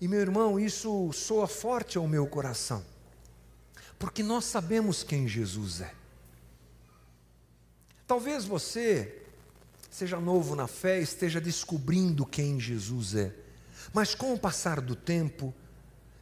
E 0.00 0.08
meu 0.08 0.20
irmão, 0.20 0.58
isso 0.58 1.12
soa 1.12 1.46
forte 1.46 1.98
ao 1.98 2.08
meu 2.08 2.26
coração, 2.26 2.84
porque 3.98 4.22
nós 4.22 4.46
sabemos 4.46 5.04
quem 5.04 5.28
Jesus 5.28 5.80
é. 5.82 6.01
Talvez 8.12 8.44
você 8.44 9.22
seja 9.90 10.20
novo 10.20 10.54
na 10.54 10.66
fé, 10.66 11.00
esteja 11.00 11.40
descobrindo 11.40 12.26
quem 12.26 12.60
Jesus 12.60 13.14
é, 13.14 13.32
mas 13.90 14.14
com 14.14 14.34
o 14.34 14.38
passar 14.38 14.82
do 14.82 14.94
tempo 14.94 15.54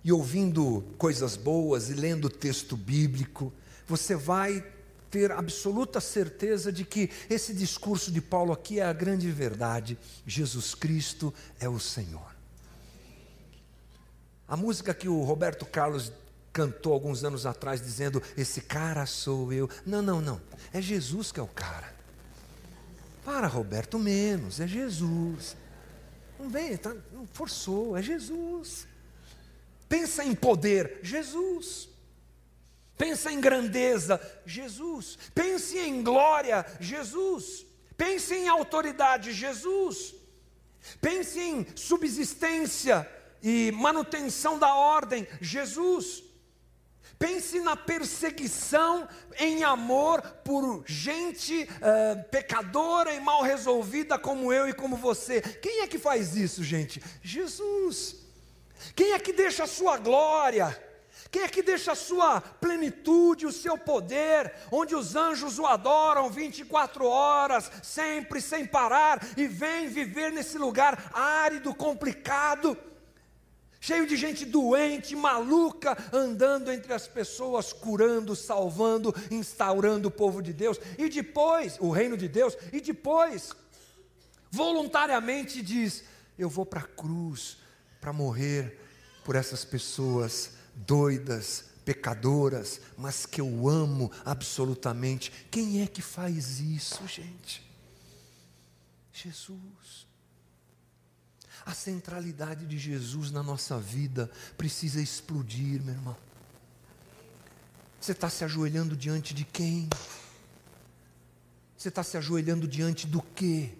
e 0.04 0.12
ouvindo 0.12 0.84
coisas 0.96 1.34
boas 1.34 1.90
e 1.90 1.94
lendo 1.94 2.30
texto 2.30 2.76
bíblico, 2.76 3.52
você 3.88 4.14
vai 4.14 4.64
ter 5.10 5.32
absoluta 5.32 6.00
certeza 6.00 6.70
de 6.70 6.84
que 6.84 7.10
esse 7.28 7.52
discurso 7.52 8.12
de 8.12 8.20
Paulo 8.20 8.52
aqui 8.52 8.78
é 8.78 8.84
a 8.84 8.92
grande 8.92 9.28
verdade: 9.28 9.98
Jesus 10.24 10.76
Cristo 10.76 11.34
é 11.58 11.68
o 11.68 11.80
Senhor. 11.80 12.36
A 14.46 14.56
música 14.56 14.94
que 14.94 15.08
o 15.08 15.24
Roberto 15.24 15.66
Carlos 15.66 16.12
cantou 16.52 16.92
alguns 16.92 17.24
anos 17.24 17.46
atrás 17.46 17.80
dizendo: 17.80 18.22
Esse 18.36 18.60
cara 18.60 19.06
sou 19.06 19.52
eu. 19.52 19.68
Não, 19.84 20.02
não, 20.02 20.20
não. 20.20 20.40
É 20.72 20.80
Jesus 20.80 21.32
que 21.32 21.40
é 21.40 21.42
o 21.42 21.48
cara. 21.48 21.94
Para, 23.24 23.46
Roberto, 23.46 23.98
menos. 23.98 24.60
É 24.60 24.66
Jesus. 24.66 25.56
Não 26.38 26.48
vem, 26.48 26.76
tá, 26.76 26.94
não 27.12 27.26
forçou, 27.26 27.96
é 27.96 28.02
Jesus. 28.02 28.86
Pensa 29.88 30.24
em 30.24 30.34
poder, 30.34 31.00
Jesus. 31.02 31.88
Pensa 32.96 33.30
em 33.30 33.40
grandeza, 33.40 34.20
Jesus. 34.46 35.18
Pense 35.34 35.78
em 35.78 36.02
glória, 36.02 36.64
Jesus. 36.80 37.66
Pense 37.96 38.34
em 38.34 38.48
autoridade, 38.48 39.32
Jesus. 39.32 40.14
Pense 41.00 41.38
em 41.38 41.66
subsistência 41.74 43.06
e 43.42 43.70
manutenção 43.72 44.58
da 44.58 44.74
ordem, 44.74 45.26
Jesus. 45.40 46.22
Pense 47.20 47.60
na 47.60 47.76
perseguição 47.76 49.06
em 49.38 49.62
amor 49.62 50.22
por 50.42 50.82
gente 50.86 51.64
uh, 51.64 52.24
pecadora 52.30 53.12
e 53.12 53.20
mal 53.20 53.42
resolvida 53.42 54.18
como 54.18 54.50
eu 54.50 54.66
e 54.66 54.72
como 54.72 54.96
você. 54.96 55.42
Quem 55.42 55.82
é 55.82 55.86
que 55.86 55.98
faz 55.98 56.34
isso, 56.34 56.64
gente? 56.64 56.98
Jesus. 57.22 58.16
Quem 58.96 59.12
é 59.12 59.18
que 59.18 59.34
deixa 59.34 59.64
a 59.64 59.66
sua 59.66 59.98
glória? 59.98 60.74
Quem 61.30 61.42
é 61.42 61.48
que 61.48 61.62
deixa 61.62 61.92
a 61.92 61.94
sua 61.94 62.40
plenitude, 62.40 63.44
o 63.44 63.52
seu 63.52 63.76
poder, 63.76 64.54
onde 64.72 64.94
os 64.94 65.14
anjos 65.14 65.58
o 65.58 65.66
adoram 65.66 66.30
24 66.30 67.04
horas, 67.04 67.70
sempre 67.82 68.40
sem 68.40 68.64
parar, 68.64 69.20
e 69.36 69.46
vem 69.46 69.88
viver 69.88 70.32
nesse 70.32 70.56
lugar 70.56 71.10
árido, 71.12 71.74
complicado? 71.74 72.78
Cheio 73.80 74.06
de 74.06 74.16
gente 74.16 74.44
doente, 74.44 75.16
maluca, 75.16 75.96
andando 76.12 76.70
entre 76.70 76.92
as 76.92 77.08
pessoas, 77.08 77.72
curando, 77.72 78.36
salvando, 78.36 79.14
instaurando 79.30 80.08
o 80.08 80.12
povo 80.12 80.42
de 80.42 80.52
Deus, 80.52 80.78
e 80.98 81.08
depois, 81.08 81.78
o 81.80 81.90
reino 81.90 82.16
de 82.16 82.28
Deus, 82.28 82.56
e 82.72 82.80
depois, 82.80 83.52
voluntariamente 84.50 85.62
diz: 85.62 86.04
Eu 86.38 86.50
vou 86.50 86.66
para 86.66 86.80
a 86.80 86.86
cruz 86.86 87.56
para 88.00 88.12
morrer 88.12 88.78
por 89.24 89.34
essas 89.34 89.64
pessoas 89.64 90.52
doidas, 90.74 91.64
pecadoras, 91.84 92.80
mas 92.96 93.26
que 93.26 93.40
eu 93.40 93.68
amo 93.68 94.10
absolutamente. 94.24 95.30
Quem 95.50 95.82
é 95.82 95.86
que 95.86 96.02
faz 96.02 96.60
isso, 96.60 97.06
gente? 97.06 97.68
Jesus. 99.12 100.09
A 101.70 101.72
centralidade 101.72 102.66
de 102.66 102.76
Jesus 102.76 103.30
na 103.30 103.44
nossa 103.44 103.78
vida 103.78 104.28
precisa 104.58 105.00
explodir, 105.00 105.80
meu 105.80 105.94
irmão. 105.94 106.16
Você 108.00 108.10
está 108.10 108.28
se 108.28 108.42
ajoelhando 108.42 108.96
diante 108.96 109.32
de 109.32 109.44
quem? 109.44 109.88
Você 111.78 111.88
está 111.88 112.02
se 112.02 112.16
ajoelhando 112.16 112.66
diante 112.66 113.06
do 113.06 113.22
quê? 113.22 113.70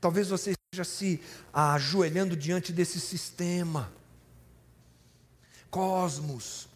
Talvez 0.00 0.30
você 0.30 0.50
esteja 0.50 0.82
se 0.82 1.22
ajoelhando 1.52 2.36
diante 2.36 2.72
desse 2.72 2.98
sistema, 2.98 3.92
cosmos. 5.70 6.66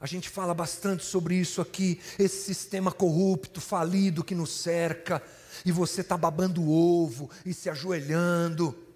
A 0.00 0.06
gente 0.06 0.28
fala 0.28 0.54
bastante 0.54 1.04
sobre 1.04 1.34
isso 1.34 1.60
aqui, 1.60 2.00
esse 2.20 2.44
sistema 2.44 2.92
corrupto, 2.92 3.60
falido 3.60 4.22
que 4.22 4.36
nos 4.36 4.50
cerca, 4.50 5.20
e 5.64 5.72
você 5.72 6.02
está 6.02 6.16
babando 6.16 6.70
ovo 6.70 7.28
e 7.44 7.52
se 7.52 7.68
ajoelhando 7.68 8.86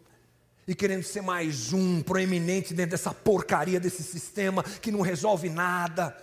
e 0.73 0.75
querendo 0.75 1.03
ser 1.03 1.21
mais 1.21 1.75
um 1.75 2.01
proeminente 2.01 2.73
dentro 2.73 2.93
dessa 2.93 3.13
porcaria 3.13 3.79
desse 3.79 4.03
sistema 4.03 4.63
que 4.63 4.91
não 4.91 5.03
resolve 5.03 5.51
nada, 5.51 6.17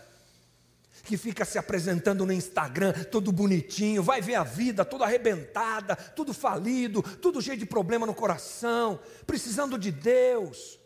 que 1.03 1.17
fica 1.17 1.45
se 1.45 1.59
apresentando 1.59 2.25
no 2.25 2.33
Instagram 2.33 2.93
todo 3.11 3.31
bonitinho, 3.31 4.01
vai 4.01 4.23
ver 4.23 4.33
a 4.33 4.43
vida 4.43 4.83
toda 4.83 5.05
arrebentada, 5.05 5.95
tudo 5.95 6.33
falido, 6.33 7.03
tudo 7.03 7.43
cheio 7.43 7.59
de 7.59 7.65
problema 7.67 8.07
no 8.07 8.13
coração, 8.15 8.99
precisando 9.27 9.77
de 9.77 9.91
Deus. 9.91 10.79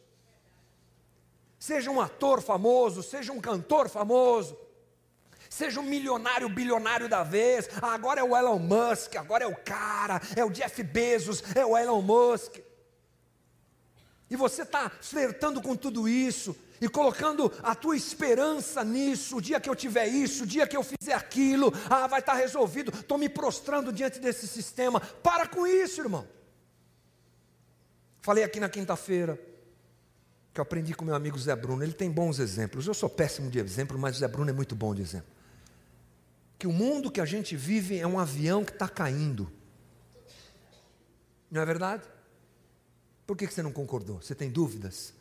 Seja 1.57 1.89
um 1.89 2.01
ator 2.01 2.41
famoso, 2.41 3.01
seja 3.01 3.31
um 3.31 3.39
cantor 3.39 3.87
famoso, 3.87 4.57
seja 5.49 5.79
um 5.79 5.83
milionário, 5.83 6.49
bilionário 6.49 7.07
da 7.07 7.23
vez. 7.23 7.69
Agora 7.81 8.19
é 8.19 8.23
o 8.25 8.35
Elon 8.35 8.59
Musk, 8.59 9.15
agora 9.15 9.45
é 9.45 9.47
o 9.47 9.55
cara, 9.55 10.21
é 10.35 10.43
o 10.43 10.49
Jeff 10.49 10.83
Bezos, 10.83 11.41
é 11.55 11.65
o 11.65 11.77
Elon 11.77 12.01
Musk 12.01 12.57
e 14.33 14.35
você 14.35 14.63
está 14.63 14.89
flertando 14.89 15.61
com 15.61 15.75
tudo 15.75 16.09
isso, 16.09 16.55
e 16.81 16.89
colocando 16.89 17.53
a 17.61 17.75
tua 17.75 17.95
esperança 17.95 18.83
nisso, 18.83 19.37
o 19.37 19.41
dia 19.41 19.59
que 19.59 19.69
eu 19.69 19.75
tiver 19.75 20.07
isso, 20.07 20.43
o 20.43 20.47
dia 20.47 20.65
que 20.65 20.75
eu 20.75 20.81
fizer 20.81 21.13
aquilo, 21.13 21.71
ah, 21.87 22.07
vai 22.07 22.19
estar 22.19 22.31
tá 22.31 22.39
resolvido, 22.39 22.91
estou 22.99 23.19
me 23.19 23.29
prostrando 23.29 23.93
diante 23.93 24.19
desse 24.19 24.47
sistema. 24.47 24.99
Para 24.99 25.47
com 25.47 25.67
isso, 25.67 26.01
irmão. 26.01 26.27
Falei 28.23 28.43
aqui 28.43 28.59
na 28.59 28.69
quinta-feira, 28.69 29.39
que 30.51 30.59
eu 30.59 30.63
aprendi 30.63 30.95
com 30.95 31.05
meu 31.05 31.13
amigo 31.13 31.37
Zé 31.37 31.55
Bruno, 31.55 31.83
ele 31.83 31.93
tem 31.93 32.09
bons 32.09 32.39
exemplos. 32.39 32.87
Eu 32.87 32.95
sou 32.95 33.09
péssimo 33.09 33.51
de 33.51 33.59
exemplo, 33.59 33.99
mas 33.99 34.15
o 34.15 34.19
Zé 34.19 34.27
Bruno 34.27 34.49
é 34.49 34.53
muito 34.53 34.75
bom 34.75 34.95
de 34.95 35.03
exemplo. 35.03 35.29
Que 36.57 36.65
o 36.65 36.73
mundo 36.73 37.11
que 37.11 37.21
a 37.21 37.25
gente 37.25 37.55
vive 37.55 37.99
é 37.99 38.07
um 38.07 38.17
avião 38.17 38.65
que 38.65 38.71
está 38.71 38.89
caindo. 38.89 39.51
Não 41.51 41.61
é 41.61 41.65
verdade? 41.65 42.12
Por 43.25 43.37
que 43.37 43.47
você 43.47 43.61
não 43.61 43.71
concordou? 43.71 44.21
Você 44.21 44.35
tem 44.35 44.49
dúvidas? 44.49 45.13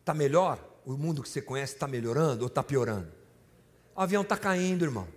Está 0.00 0.14
melhor? 0.14 0.58
O 0.84 0.92
mundo 0.92 1.22
que 1.22 1.28
você 1.28 1.42
conhece 1.42 1.74
está 1.74 1.86
melhorando 1.86 2.42
ou 2.42 2.46
está 2.46 2.62
piorando? 2.62 3.12
O 3.94 4.00
avião 4.00 4.22
está 4.22 4.36
caindo, 4.36 4.84
irmão. 4.84 5.08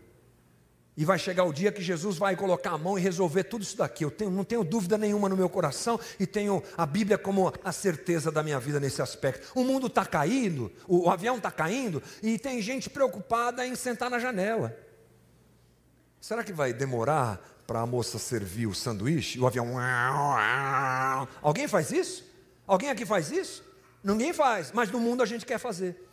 E 0.99 1.05
vai 1.05 1.17
chegar 1.17 1.45
o 1.45 1.53
dia 1.53 1.71
que 1.71 1.81
Jesus 1.81 2.17
vai 2.17 2.35
colocar 2.35 2.71
a 2.71 2.77
mão 2.77 2.99
e 2.99 3.01
resolver 3.01 3.45
tudo 3.45 3.61
isso 3.61 3.77
daqui. 3.77 4.03
Eu 4.03 4.11
tenho, 4.11 4.29
não 4.29 4.43
tenho 4.43 4.65
dúvida 4.65 4.97
nenhuma 4.97 5.29
no 5.29 5.37
meu 5.37 5.47
coração 5.47 5.97
e 6.19 6.27
tenho 6.27 6.61
a 6.75 6.85
Bíblia 6.85 7.17
como 7.17 7.53
a 7.63 7.71
certeza 7.71 8.29
da 8.29 8.43
minha 8.43 8.59
vida 8.59 8.81
nesse 8.81 9.01
aspecto. 9.01 9.49
O 9.55 9.63
mundo 9.63 9.87
está 9.87 10.05
caindo, 10.05 10.69
o, 10.85 11.05
o 11.05 11.09
avião 11.09 11.37
está 11.37 11.49
caindo 11.51 12.03
e 12.21 12.37
tem 12.37 12.61
gente 12.61 12.89
preocupada 12.89 13.65
em 13.65 13.75
sentar 13.75 14.09
na 14.09 14.19
janela. 14.19 14.77
Será 16.19 16.43
que 16.43 16.51
vai 16.51 16.73
demorar 16.73 17.41
para 17.69 17.81
a 17.81 17.85
moça 17.85 18.17
servir 18.17 18.65
o 18.65 18.73
sanduíche 18.73 19.39
o 19.39 19.45
avião. 19.45 19.75
Alguém 21.39 21.67
faz 21.67 21.91
isso? 21.91 22.25
Alguém 22.65 22.89
aqui 22.89 23.05
faz 23.05 23.29
isso? 23.29 23.63
Ninguém 24.03 24.33
faz, 24.33 24.71
mas 24.71 24.89
no 24.89 24.99
mundo 24.99 25.21
a 25.21 25.25
gente 25.27 25.45
quer 25.45 25.59
fazer. 25.59 26.03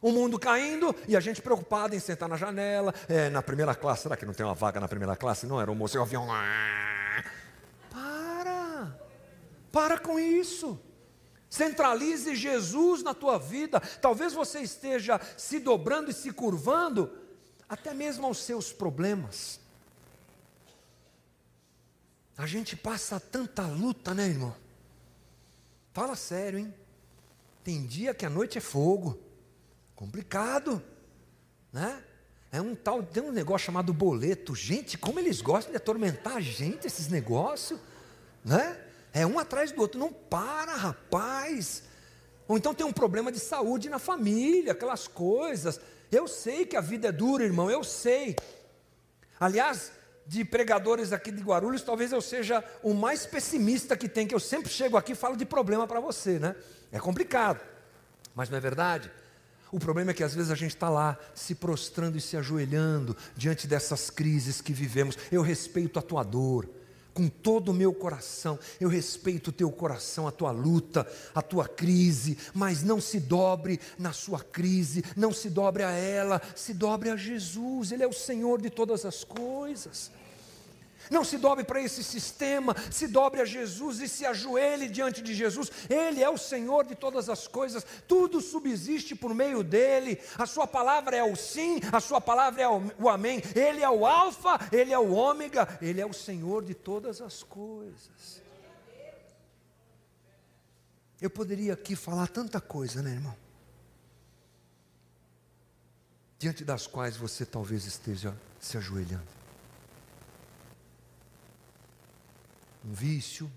O 0.00 0.12
mundo 0.12 0.38
caindo 0.38 0.94
e 1.08 1.16
a 1.16 1.20
gente 1.20 1.42
preocupado 1.42 1.96
em 1.96 1.98
sentar 1.98 2.28
na 2.28 2.36
janela, 2.36 2.94
é, 3.08 3.28
na 3.28 3.42
primeira 3.42 3.74
classe. 3.74 4.04
Será 4.04 4.16
que 4.16 4.24
não 4.24 4.32
tem 4.32 4.46
uma 4.46 4.54
vaga 4.54 4.78
na 4.78 4.86
primeira 4.86 5.16
classe? 5.16 5.48
Não, 5.48 5.60
era 5.60 5.68
o 5.68 5.74
moço 5.74 5.96
e 5.96 5.98
o 5.98 6.02
avião. 6.02 6.28
Para! 7.90 8.96
Para 9.72 9.98
com 9.98 10.16
isso. 10.20 10.78
Centralize 11.50 12.36
Jesus 12.36 13.02
na 13.02 13.14
tua 13.14 13.36
vida. 13.36 13.80
Talvez 14.00 14.32
você 14.32 14.60
esteja 14.60 15.20
se 15.36 15.58
dobrando 15.58 16.12
e 16.12 16.14
se 16.14 16.30
curvando, 16.32 17.10
até 17.68 17.92
mesmo 17.92 18.26
aos 18.26 18.38
seus 18.38 18.72
problemas. 18.72 19.63
A 22.36 22.46
gente 22.46 22.76
passa 22.76 23.20
tanta 23.20 23.62
luta, 23.62 24.12
né, 24.12 24.26
irmão? 24.26 24.54
Fala 25.92 26.16
sério, 26.16 26.58
hein? 26.58 26.74
Tem 27.62 27.86
dia 27.86 28.12
que 28.12 28.26
a 28.26 28.30
noite 28.30 28.58
é 28.58 28.60
fogo. 28.60 29.18
Complicado, 29.94 30.82
né? 31.72 32.02
É 32.50 32.60
um 32.60 32.74
tal, 32.74 33.02
tem 33.02 33.22
um 33.22 33.32
negócio 33.32 33.66
chamado 33.66 33.92
boleto. 33.92 34.54
Gente, 34.54 34.98
como 34.98 35.18
eles 35.18 35.40
gostam 35.40 35.70
de 35.70 35.76
atormentar 35.76 36.36
a 36.36 36.40
gente, 36.40 36.86
esses 36.86 37.08
negócios, 37.08 37.80
né? 38.44 38.80
É 39.12 39.24
um 39.24 39.38
atrás 39.38 39.70
do 39.70 39.80
outro. 39.80 39.98
Não 39.98 40.12
para, 40.12 40.74
rapaz. 40.74 41.84
Ou 42.46 42.56
então 42.56 42.74
tem 42.74 42.84
um 42.84 42.92
problema 42.92 43.32
de 43.32 43.38
saúde 43.38 43.88
na 43.88 43.98
família, 43.98 44.72
aquelas 44.72 45.06
coisas. 45.06 45.80
Eu 46.10 46.28
sei 46.28 46.66
que 46.66 46.76
a 46.76 46.80
vida 46.80 47.08
é 47.08 47.12
dura, 47.12 47.44
irmão, 47.44 47.70
eu 47.70 47.82
sei. 47.82 48.36
Aliás, 49.38 49.90
de 50.26 50.44
pregadores 50.44 51.12
aqui 51.12 51.30
de 51.30 51.42
Guarulhos, 51.42 51.82
talvez 51.82 52.12
eu 52.12 52.20
seja 52.20 52.64
o 52.82 52.94
mais 52.94 53.26
pessimista 53.26 53.96
que 53.96 54.08
tem, 54.08 54.26
que 54.26 54.34
eu 54.34 54.40
sempre 54.40 54.70
chego 54.70 54.96
aqui 54.96 55.12
e 55.12 55.14
falo 55.14 55.36
de 55.36 55.44
problema 55.44 55.86
para 55.86 56.00
você, 56.00 56.38
né? 56.38 56.54
É 56.90 56.98
complicado, 56.98 57.60
mas 58.34 58.48
não 58.48 58.56
é 58.56 58.60
verdade? 58.60 59.10
O 59.70 59.78
problema 59.80 60.12
é 60.12 60.14
que 60.14 60.22
às 60.22 60.34
vezes 60.34 60.52
a 60.52 60.54
gente 60.54 60.74
está 60.74 60.88
lá 60.88 61.18
se 61.34 61.54
prostrando 61.54 62.16
e 62.16 62.20
se 62.20 62.36
ajoelhando 62.36 63.16
diante 63.36 63.66
dessas 63.66 64.08
crises 64.08 64.60
que 64.60 64.72
vivemos. 64.72 65.18
Eu 65.32 65.42
respeito 65.42 65.98
a 65.98 66.02
tua 66.02 66.22
dor, 66.22 66.68
com 67.14 67.28
todo 67.28 67.70
o 67.70 67.74
meu 67.74 67.94
coração. 67.94 68.58
Eu 68.80 68.88
respeito 68.88 69.48
o 69.48 69.52
teu 69.52 69.70
coração, 69.70 70.26
a 70.26 70.32
tua 70.32 70.50
luta, 70.50 71.06
a 71.32 71.40
tua 71.40 71.68
crise, 71.68 72.36
mas 72.52 72.82
não 72.82 73.00
se 73.00 73.20
dobre 73.20 73.80
na 73.98 74.12
sua 74.12 74.40
crise, 74.40 75.04
não 75.16 75.32
se 75.32 75.48
dobre 75.48 75.84
a 75.84 75.90
ela, 75.92 76.42
se 76.56 76.74
dobre 76.74 77.08
a 77.08 77.16
Jesus, 77.16 77.92
Ele 77.92 78.02
é 78.02 78.08
o 78.08 78.12
Senhor 78.12 78.60
de 78.60 78.68
todas 78.68 79.06
as 79.06 79.22
coisas. 79.22 80.10
Não 81.10 81.24
se 81.24 81.38
dobre 81.38 81.64
para 81.64 81.80
esse 81.80 82.02
sistema, 82.02 82.74
se 82.90 83.06
dobre 83.06 83.40
a 83.40 83.44
Jesus 83.44 84.00
e 84.00 84.08
se 84.08 84.24
ajoelhe 84.24 84.88
diante 84.88 85.22
de 85.22 85.34
Jesus. 85.34 85.70
Ele 85.88 86.22
é 86.22 86.28
o 86.28 86.38
Senhor 86.38 86.84
de 86.84 86.94
todas 86.94 87.28
as 87.28 87.46
coisas, 87.46 87.84
tudo 88.08 88.40
subsiste 88.40 89.14
por 89.14 89.34
meio 89.34 89.62
dele. 89.62 90.20
A 90.38 90.46
sua 90.46 90.66
palavra 90.66 91.16
é 91.16 91.22
o 91.22 91.36
sim, 91.36 91.80
a 91.92 92.00
sua 92.00 92.20
palavra 92.20 92.62
é 92.62 92.68
o 92.68 93.08
amém. 93.08 93.42
Ele 93.54 93.82
é 93.82 93.90
o 93.90 94.06
alfa, 94.06 94.58
ele 94.72 94.92
é 94.92 94.98
o 94.98 95.12
ômega, 95.12 95.78
ele 95.80 96.00
é 96.00 96.06
o 96.06 96.12
Senhor 96.12 96.62
de 96.64 96.74
todas 96.74 97.20
as 97.20 97.42
coisas. 97.42 98.42
Eu 101.20 101.30
poderia 101.30 101.72
aqui 101.72 101.96
falar 101.96 102.26
tanta 102.28 102.60
coisa, 102.60 103.00
né, 103.00 103.12
irmão? 103.12 103.34
Diante 106.38 106.64
das 106.64 106.86
quais 106.86 107.16
você 107.16 107.46
talvez 107.46 107.86
esteja 107.86 108.36
se 108.60 108.76
ajoelhando. 108.76 109.33
Um 112.84 112.92
vício, 112.92 113.50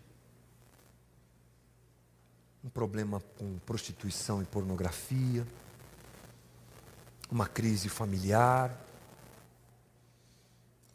um 2.63 2.69
problema 2.69 3.19
com 3.37 3.59
prostituição 3.59 4.41
e 4.41 4.45
pornografia, 4.45 5.45
uma 7.29 7.45
crise 7.45 7.89
familiar, 7.89 8.75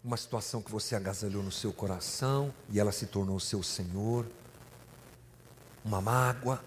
uma 0.02 0.16
situação 0.16 0.60
que 0.60 0.70
você 0.70 0.96
agasalhou 0.96 1.42
no 1.42 1.52
seu 1.52 1.72
coração 1.72 2.52
e 2.70 2.80
ela 2.80 2.90
se 2.90 3.06
tornou 3.06 3.38
seu 3.38 3.62
Senhor, 3.62 4.26
uma 5.84 6.00
mágoa. 6.00 6.62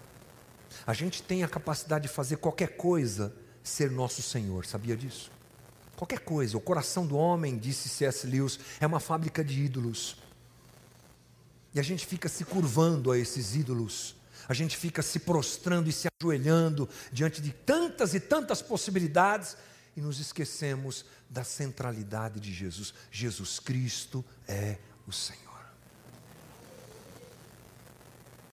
A 0.86 0.94
gente 0.94 1.22
tem 1.22 1.42
a 1.42 1.48
capacidade 1.48 2.08
de 2.08 2.12
fazer 2.12 2.36
qualquer 2.36 2.76
coisa 2.76 3.34
ser 3.62 3.90
nosso 3.90 4.22
Senhor, 4.22 4.64
sabia 4.64 4.96
disso? 4.96 5.30
Qualquer 5.96 6.20
coisa, 6.20 6.56
o 6.56 6.60
coração 6.60 7.06
do 7.06 7.16
homem, 7.16 7.58
disse 7.58 7.88
C.S. 7.88 8.26
Lewis, 8.26 8.58
é 8.80 8.86
uma 8.86 9.00
fábrica 9.00 9.42
de 9.42 9.62
ídolos. 9.64 10.16
E 11.76 11.78
a 11.78 11.82
gente 11.82 12.06
fica 12.06 12.26
se 12.26 12.42
curvando 12.42 13.12
a 13.12 13.18
esses 13.18 13.54
ídolos, 13.54 14.16
a 14.48 14.54
gente 14.54 14.78
fica 14.78 15.02
se 15.02 15.18
prostrando 15.18 15.90
e 15.90 15.92
se 15.92 16.08
ajoelhando 16.18 16.88
diante 17.12 17.42
de 17.42 17.52
tantas 17.52 18.14
e 18.14 18.20
tantas 18.20 18.62
possibilidades 18.62 19.58
e 19.94 20.00
nos 20.00 20.18
esquecemos 20.18 21.04
da 21.28 21.44
centralidade 21.44 22.40
de 22.40 22.50
Jesus. 22.50 22.94
Jesus 23.12 23.58
Cristo 23.58 24.24
é 24.48 24.78
o 25.06 25.12
Senhor. 25.12 25.45